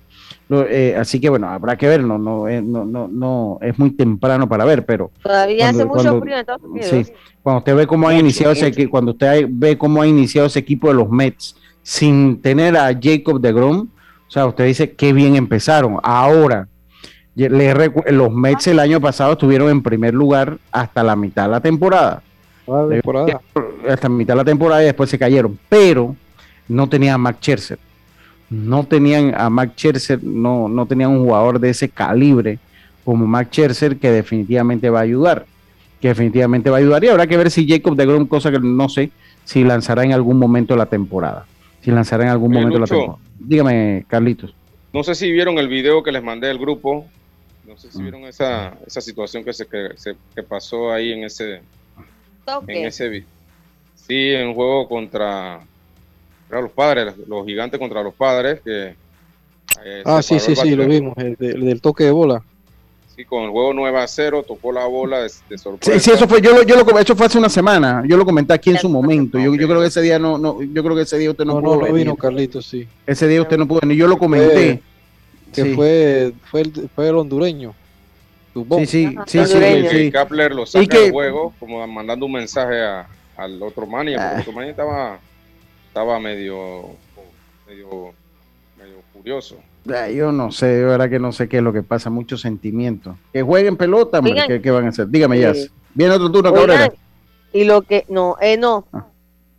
[0.50, 3.90] Eh, así que bueno, habrá que ver, no, no, eh, no, no, no, es muy
[3.92, 6.88] temprano para ver, pero todavía hace mucho frío en Estados Unidos.
[6.90, 10.58] Sí, cuando usted ve cómo ha iniciado ese cuando usted ve cómo ha iniciado ese
[10.58, 13.88] equipo de los Mets sin tener a Jacob de Grom,
[14.28, 15.98] o sea, usted dice qué bien empezaron.
[16.02, 16.68] Ahora,
[17.34, 22.22] los Mets el año pasado estuvieron en primer lugar hasta la mitad de la temporada.
[23.88, 25.58] Hasta la mitad de la temporada y después se cayeron.
[25.68, 26.14] Pero
[26.68, 27.78] no tenían a Max Scherzer.
[28.50, 32.58] No tenían a Max Scherzer, no, no tenían un jugador de ese calibre
[33.04, 35.46] como Max Scherzer que definitivamente va a ayudar.
[36.00, 37.02] Que definitivamente va a ayudar.
[37.04, 39.10] Y habrá que ver si Jacob de Grom, cosa que no sé,
[39.44, 41.46] si lanzará en algún momento la temporada.
[41.82, 43.18] Si lanzará en algún momento la temporada.
[43.38, 44.54] Dígame, Carlitos.
[44.92, 47.06] No sé si vieron el video que les mandé al grupo
[47.66, 51.24] no sé si vieron esa, esa situación que se, que, se, que pasó ahí en
[51.24, 51.62] ese
[52.68, 53.24] en ese
[53.94, 55.62] sí en juego contra,
[56.50, 58.94] los padres los gigantes contra los padres que
[59.84, 62.42] eh, ah sí sí sí lo vimos el, del toque de bola.
[63.16, 66.26] Sí con el juego 9 a 0 tocó la bola de, sorpresa sí, sí eso
[66.26, 68.78] fue yo lo, yo lo eso fue hace una semana yo lo comenté aquí en
[68.78, 71.30] su momento yo, yo creo que ese día no, no yo creo que ese día
[71.30, 72.86] usted no, pudo no, no vino Carlitos sí.
[73.06, 74.80] Ese día usted no pudo ni yo lo comenté.
[75.52, 77.74] que fue, fue, el, fue el hondureño.
[78.54, 79.44] Sí, sí, sí,
[79.90, 84.34] sí, Kapler lo saca del juego, como mandando un mensaje a, al otro manager, porque
[84.34, 85.18] el otro manager estaba,
[85.94, 86.88] estaba medio,
[87.68, 88.12] medio,
[88.76, 89.60] medio curioso.
[90.12, 93.16] yo no sé, de verdad que no sé qué es lo que pasa, mucho sentimiento.
[93.32, 95.06] Que jueguen pelota, ¿qué, ¿qué, van a hacer?
[95.06, 95.52] Dígame, ya.
[95.94, 96.92] Viene otro turno, Cabrera.
[97.52, 99.06] Y lo que, no, eh, no, ah.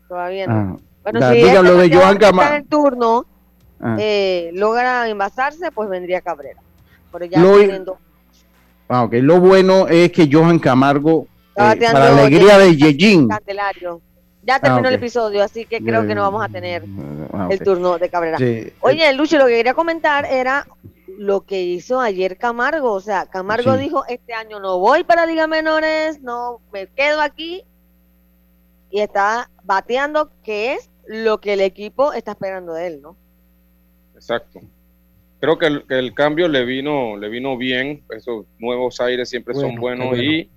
[0.09, 0.53] todavía no.
[0.53, 0.77] Ah.
[1.03, 2.55] Bueno, si lo de Joan Camargo.
[2.57, 3.25] el turno,
[3.79, 3.95] ah.
[3.97, 6.59] eh, logra envasarse, pues vendría Cabrera.
[7.13, 7.97] Pero ya lo,
[8.89, 9.21] ah, okay.
[9.21, 13.29] lo bueno es que Johan Camargo, eh, para la alegría de Yejin.
[14.45, 16.83] Ya terminó ah, el episodio, así que creo que no vamos a tener
[17.33, 18.37] ah, el turno de Cabrera.
[18.81, 20.67] Oye, Lucho, lo que quería comentar era
[21.17, 22.91] lo que hizo ayer Camargo.
[22.91, 27.63] O sea, Camargo dijo, este año no voy para Liga Menores, no me quedo aquí.
[28.91, 33.17] Y está bateando, que es lo que el equipo está esperando de él, ¿no?
[34.13, 34.61] Exacto.
[35.39, 40.17] Creo que el, cambio le vino, le vino bien, esos nuevos aires siempre son buenos
[40.17, 40.49] y,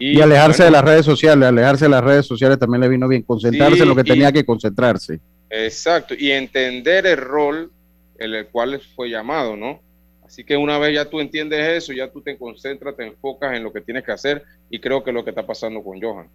[0.00, 3.22] y, alejarse de las redes sociales, alejarse de las redes sociales también le vino bien,
[3.22, 5.20] concentrarse en lo que tenía que concentrarse.
[5.50, 7.70] Exacto, y entender el rol
[8.18, 9.80] en el cual fue llamado, ¿no?
[10.24, 13.62] Así que una vez ya tú entiendes eso, ya tú te concentras, te enfocas en
[13.62, 16.28] lo que tienes que hacer y creo que es lo que está pasando con Johan.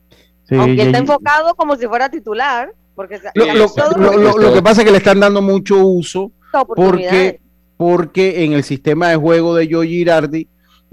[0.51, 5.19] Aunque está enfocado como si fuera titular, porque lo, que pasa es que le están
[5.19, 6.31] dando mucho uso
[6.75, 7.39] porque,
[7.77, 10.47] porque en el sistema de juego de Joe Girardi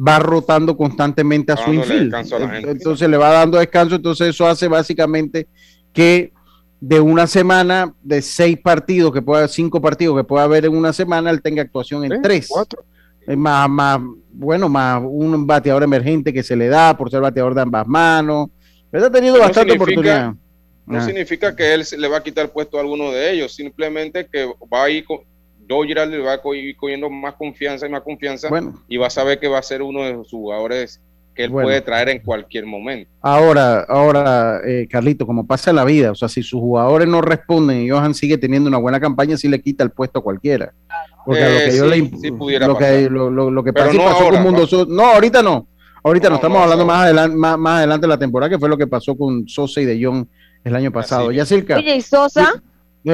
[0.07, 2.15] va rotando constantemente a su infield.
[2.67, 5.49] Entonces le va dando descanso, entonces eso hace básicamente
[5.93, 6.33] que
[6.81, 10.93] de una semana, de seis partidos, que pueda, cinco partidos que pueda haber en una
[10.93, 12.49] semana, él tenga actuación en tres.
[12.49, 12.85] Cuatro.
[13.37, 14.01] Más, más,
[14.33, 18.49] bueno, más un bateador emergente que se le da por ser bateador de ambas manos.
[18.91, 20.35] Pero ha tenido bastante oportunidad.
[20.85, 21.03] No ah.
[21.03, 24.85] significa que él le va a quitar puesto a alguno de ellos, simplemente que va
[24.85, 25.05] a ir
[25.73, 28.49] Joe Girardi va a ir cogiendo más confianza y más confianza
[28.89, 31.01] y va a saber que va a ser uno de los jugadores
[31.35, 33.11] que él puede traer en cualquier momento.
[33.23, 37.23] Ahora, ahora, eh, Carlito, como pasa en la vida, o sea, si sus jugadores no
[37.23, 40.75] responden y Johan sigue teniendo una buena campaña, sí le quita el puesto a cualquiera.
[41.25, 43.99] Porque lo que yo le lo que, lo, que pasó
[44.31, 45.67] con Mundo No, ahorita no.
[46.05, 48.89] Ahorita no, estamos hablando más adelante, más, adelante de la temporada, que fue lo que
[48.89, 50.27] pasó con Sosa y De Jong
[50.65, 51.31] el año pasado.
[51.31, 51.77] Ya cerca.
[51.77, 52.61] Oye, ¿y Sosa?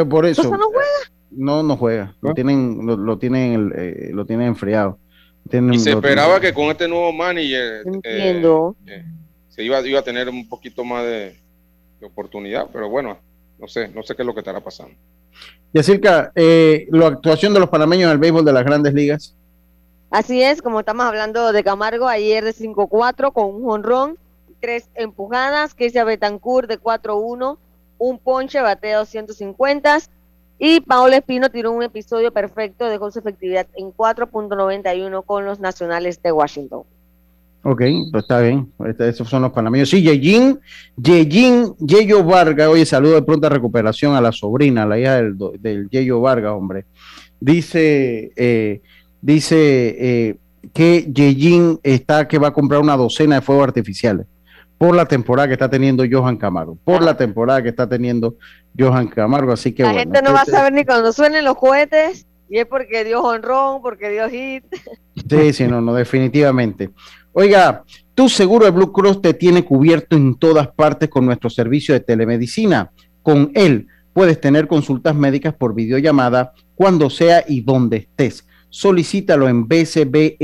[0.08, 0.42] por eso.
[0.42, 1.17] ¿Sosa no juega?
[1.30, 2.14] No, no juega.
[2.20, 4.98] Lo tienen, lo, tienen, eh, lo tienen enfriado.
[5.50, 8.42] y se esperaba que con este nuevo manager eh,
[8.86, 9.04] eh,
[9.48, 11.36] se iba, iba a tener un poquito más de,
[12.02, 13.18] oportunidad, pero bueno,
[13.58, 14.94] no sé, no sé qué es lo que estará pasando.
[15.72, 19.34] Y acerca la actuación de los panameños en el béisbol de las grandes ligas.
[20.10, 24.16] Así es, como estamos hablando de Camargo, ayer de 5-4 con un jonrón,
[24.60, 27.58] tres empujadas, Kesia Betancourt de 4-1,
[27.98, 29.98] un ponche, bateo 150
[30.58, 36.20] y Paolo Espino tiró un episodio perfecto, dejó su efectividad en 4.91 con los nacionales
[36.22, 36.82] de Washington.
[37.62, 38.72] Ok, pues está bien.
[38.86, 39.90] Este, esos son los panameños.
[39.90, 40.58] Sí, Yejin,
[40.96, 42.68] Yejin, Yeyo Vargas.
[42.68, 46.86] Oye, saludo de pronta recuperación a la sobrina, la hija del, del Yeyo Vargas, hombre.
[47.40, 48.80] Dice, eh,
[49.20, 50.36] dice eh,
[50.72, 54.26] que Yejin está que va a comprar una docena de fuegos artificiales
[54.78, 58.36] por la temporada que está teniendo Johan Camargo, por la temporada que está teniendo
[58.78, 62.26] Johan Camargo, así que la gente no va a saber ni cuando suenen los cohetes
[62.48, 64.64] y es porque dio honrón, porque dio hit.
[65.28, 66.90] Sí, sí, no, no, definitivamente.
[67.32, 71.94] Oiga, tu seguro de Blue Cross te tiene cubierto en todas partes con nuestro servicio
[71.94, 72.90] de telemedicina.
[73.22, 78.46] Con él puedes tener consultas médicas por videollamada cuando sea y donde estés.
[78.70, 80.40] Solicítalo en bcbspma.com.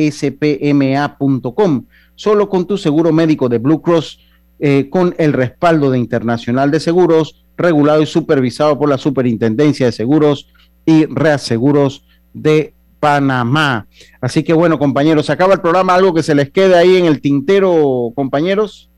[2.16, 4.20] Solo con tu seguro médico de Blue Cross,
[4.59, 9.92] eh, con el respaldo de Internacional de Seguros, regulado y supervisado por la Superintendencia de
[9.92, 10.48] Seguros
[10.86, 13.86] y Reaseguros de Panamá.
[14.20, 15.94] Así que bueno, compañeros, se acaba el programa.
[15.94, 18.90] ¿Algo que se les quede ahí en el tintero, compañeros?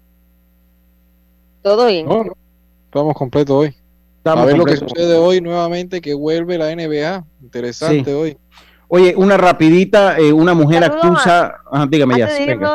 [1.62, 2.07] Todo bien.
[2.84, 3.74] estamos completos hoy.
[4.24, 7.24] a ver lo que sucede hoy nuevamente, que vuelve la NBA.
[7.42, 8.36] Interesante hoy.
[8.89, 11.57] Oye, una rapidita, eh, una mujer acusa,
[11.89, 12.28] dígame ya.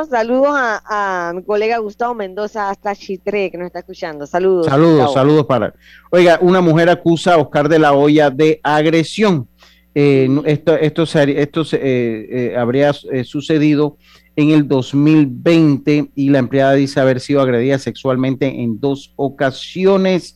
[0.10, 4.28] saludos a, mi colega Gustavo Mendoza hasta Chitre, que nos está escuchando.
[4.28, 4.66] Saludos.
[4.66, 5.74] Saludos, saludos para.
[6.10, 9.48] Oiga, una mujer acusa a Oscar de la Hoya de agresión.
[9.96, 12.92] Eh, esto esto, esto eh, habría
[13.24, 13.98] sucedido
[14.36, 20.36] en el 2020 y la empleada dice haber sido agredida sexualmente en dos ocasiones.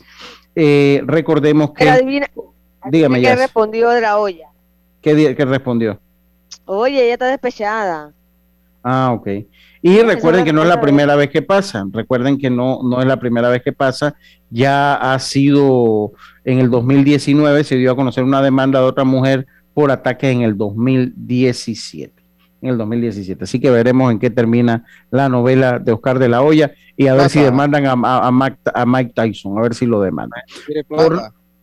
[0.56, 2.24] recordemos que...
[2.90, 3.36] dígame ya.
[3.36, 4.55] respondió de la olla?
[5.06, 6.00] ¿Qué, respondió?
[6.66, 8.12] Oye, ella está despechada.
[8.82, 9.28] Ah, ok.
[9.84, 11.86] Y recuerden que no es la primera vez que pasa.
[11.92, 14.16] Recuerden que no, no es la primera vez que pasa.
[14.50, 19.46] Ya ha sido en el 2019, se dio a conocer una demanda de otra mujer
[19.76, 22.24] por ataque en el 2017.
[22.64, 23.44] En el 2017.
[23.44, 27.14] Así que veremos en qué termina la novela de Oscar de la Hoya y a
[27.14, 30.42] ver si demandan a, Mike, Tyson, a ver si lo demandan.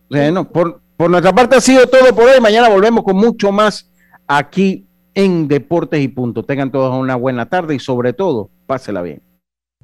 [0.07, 2.39] bueno, por, por nuestra parte ha sido todo por hoy.
[2.39, 3.91] Mañana volvemos con mucho más
[4.25, 6.43] aquí en Deportes y Punto.
[6.43, 9.21] Tengan todos una buena tarde y sobre todo, pásela bien.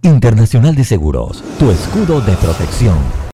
[0.02, 2.96] Internacional de Seguros, tu escudo de protección.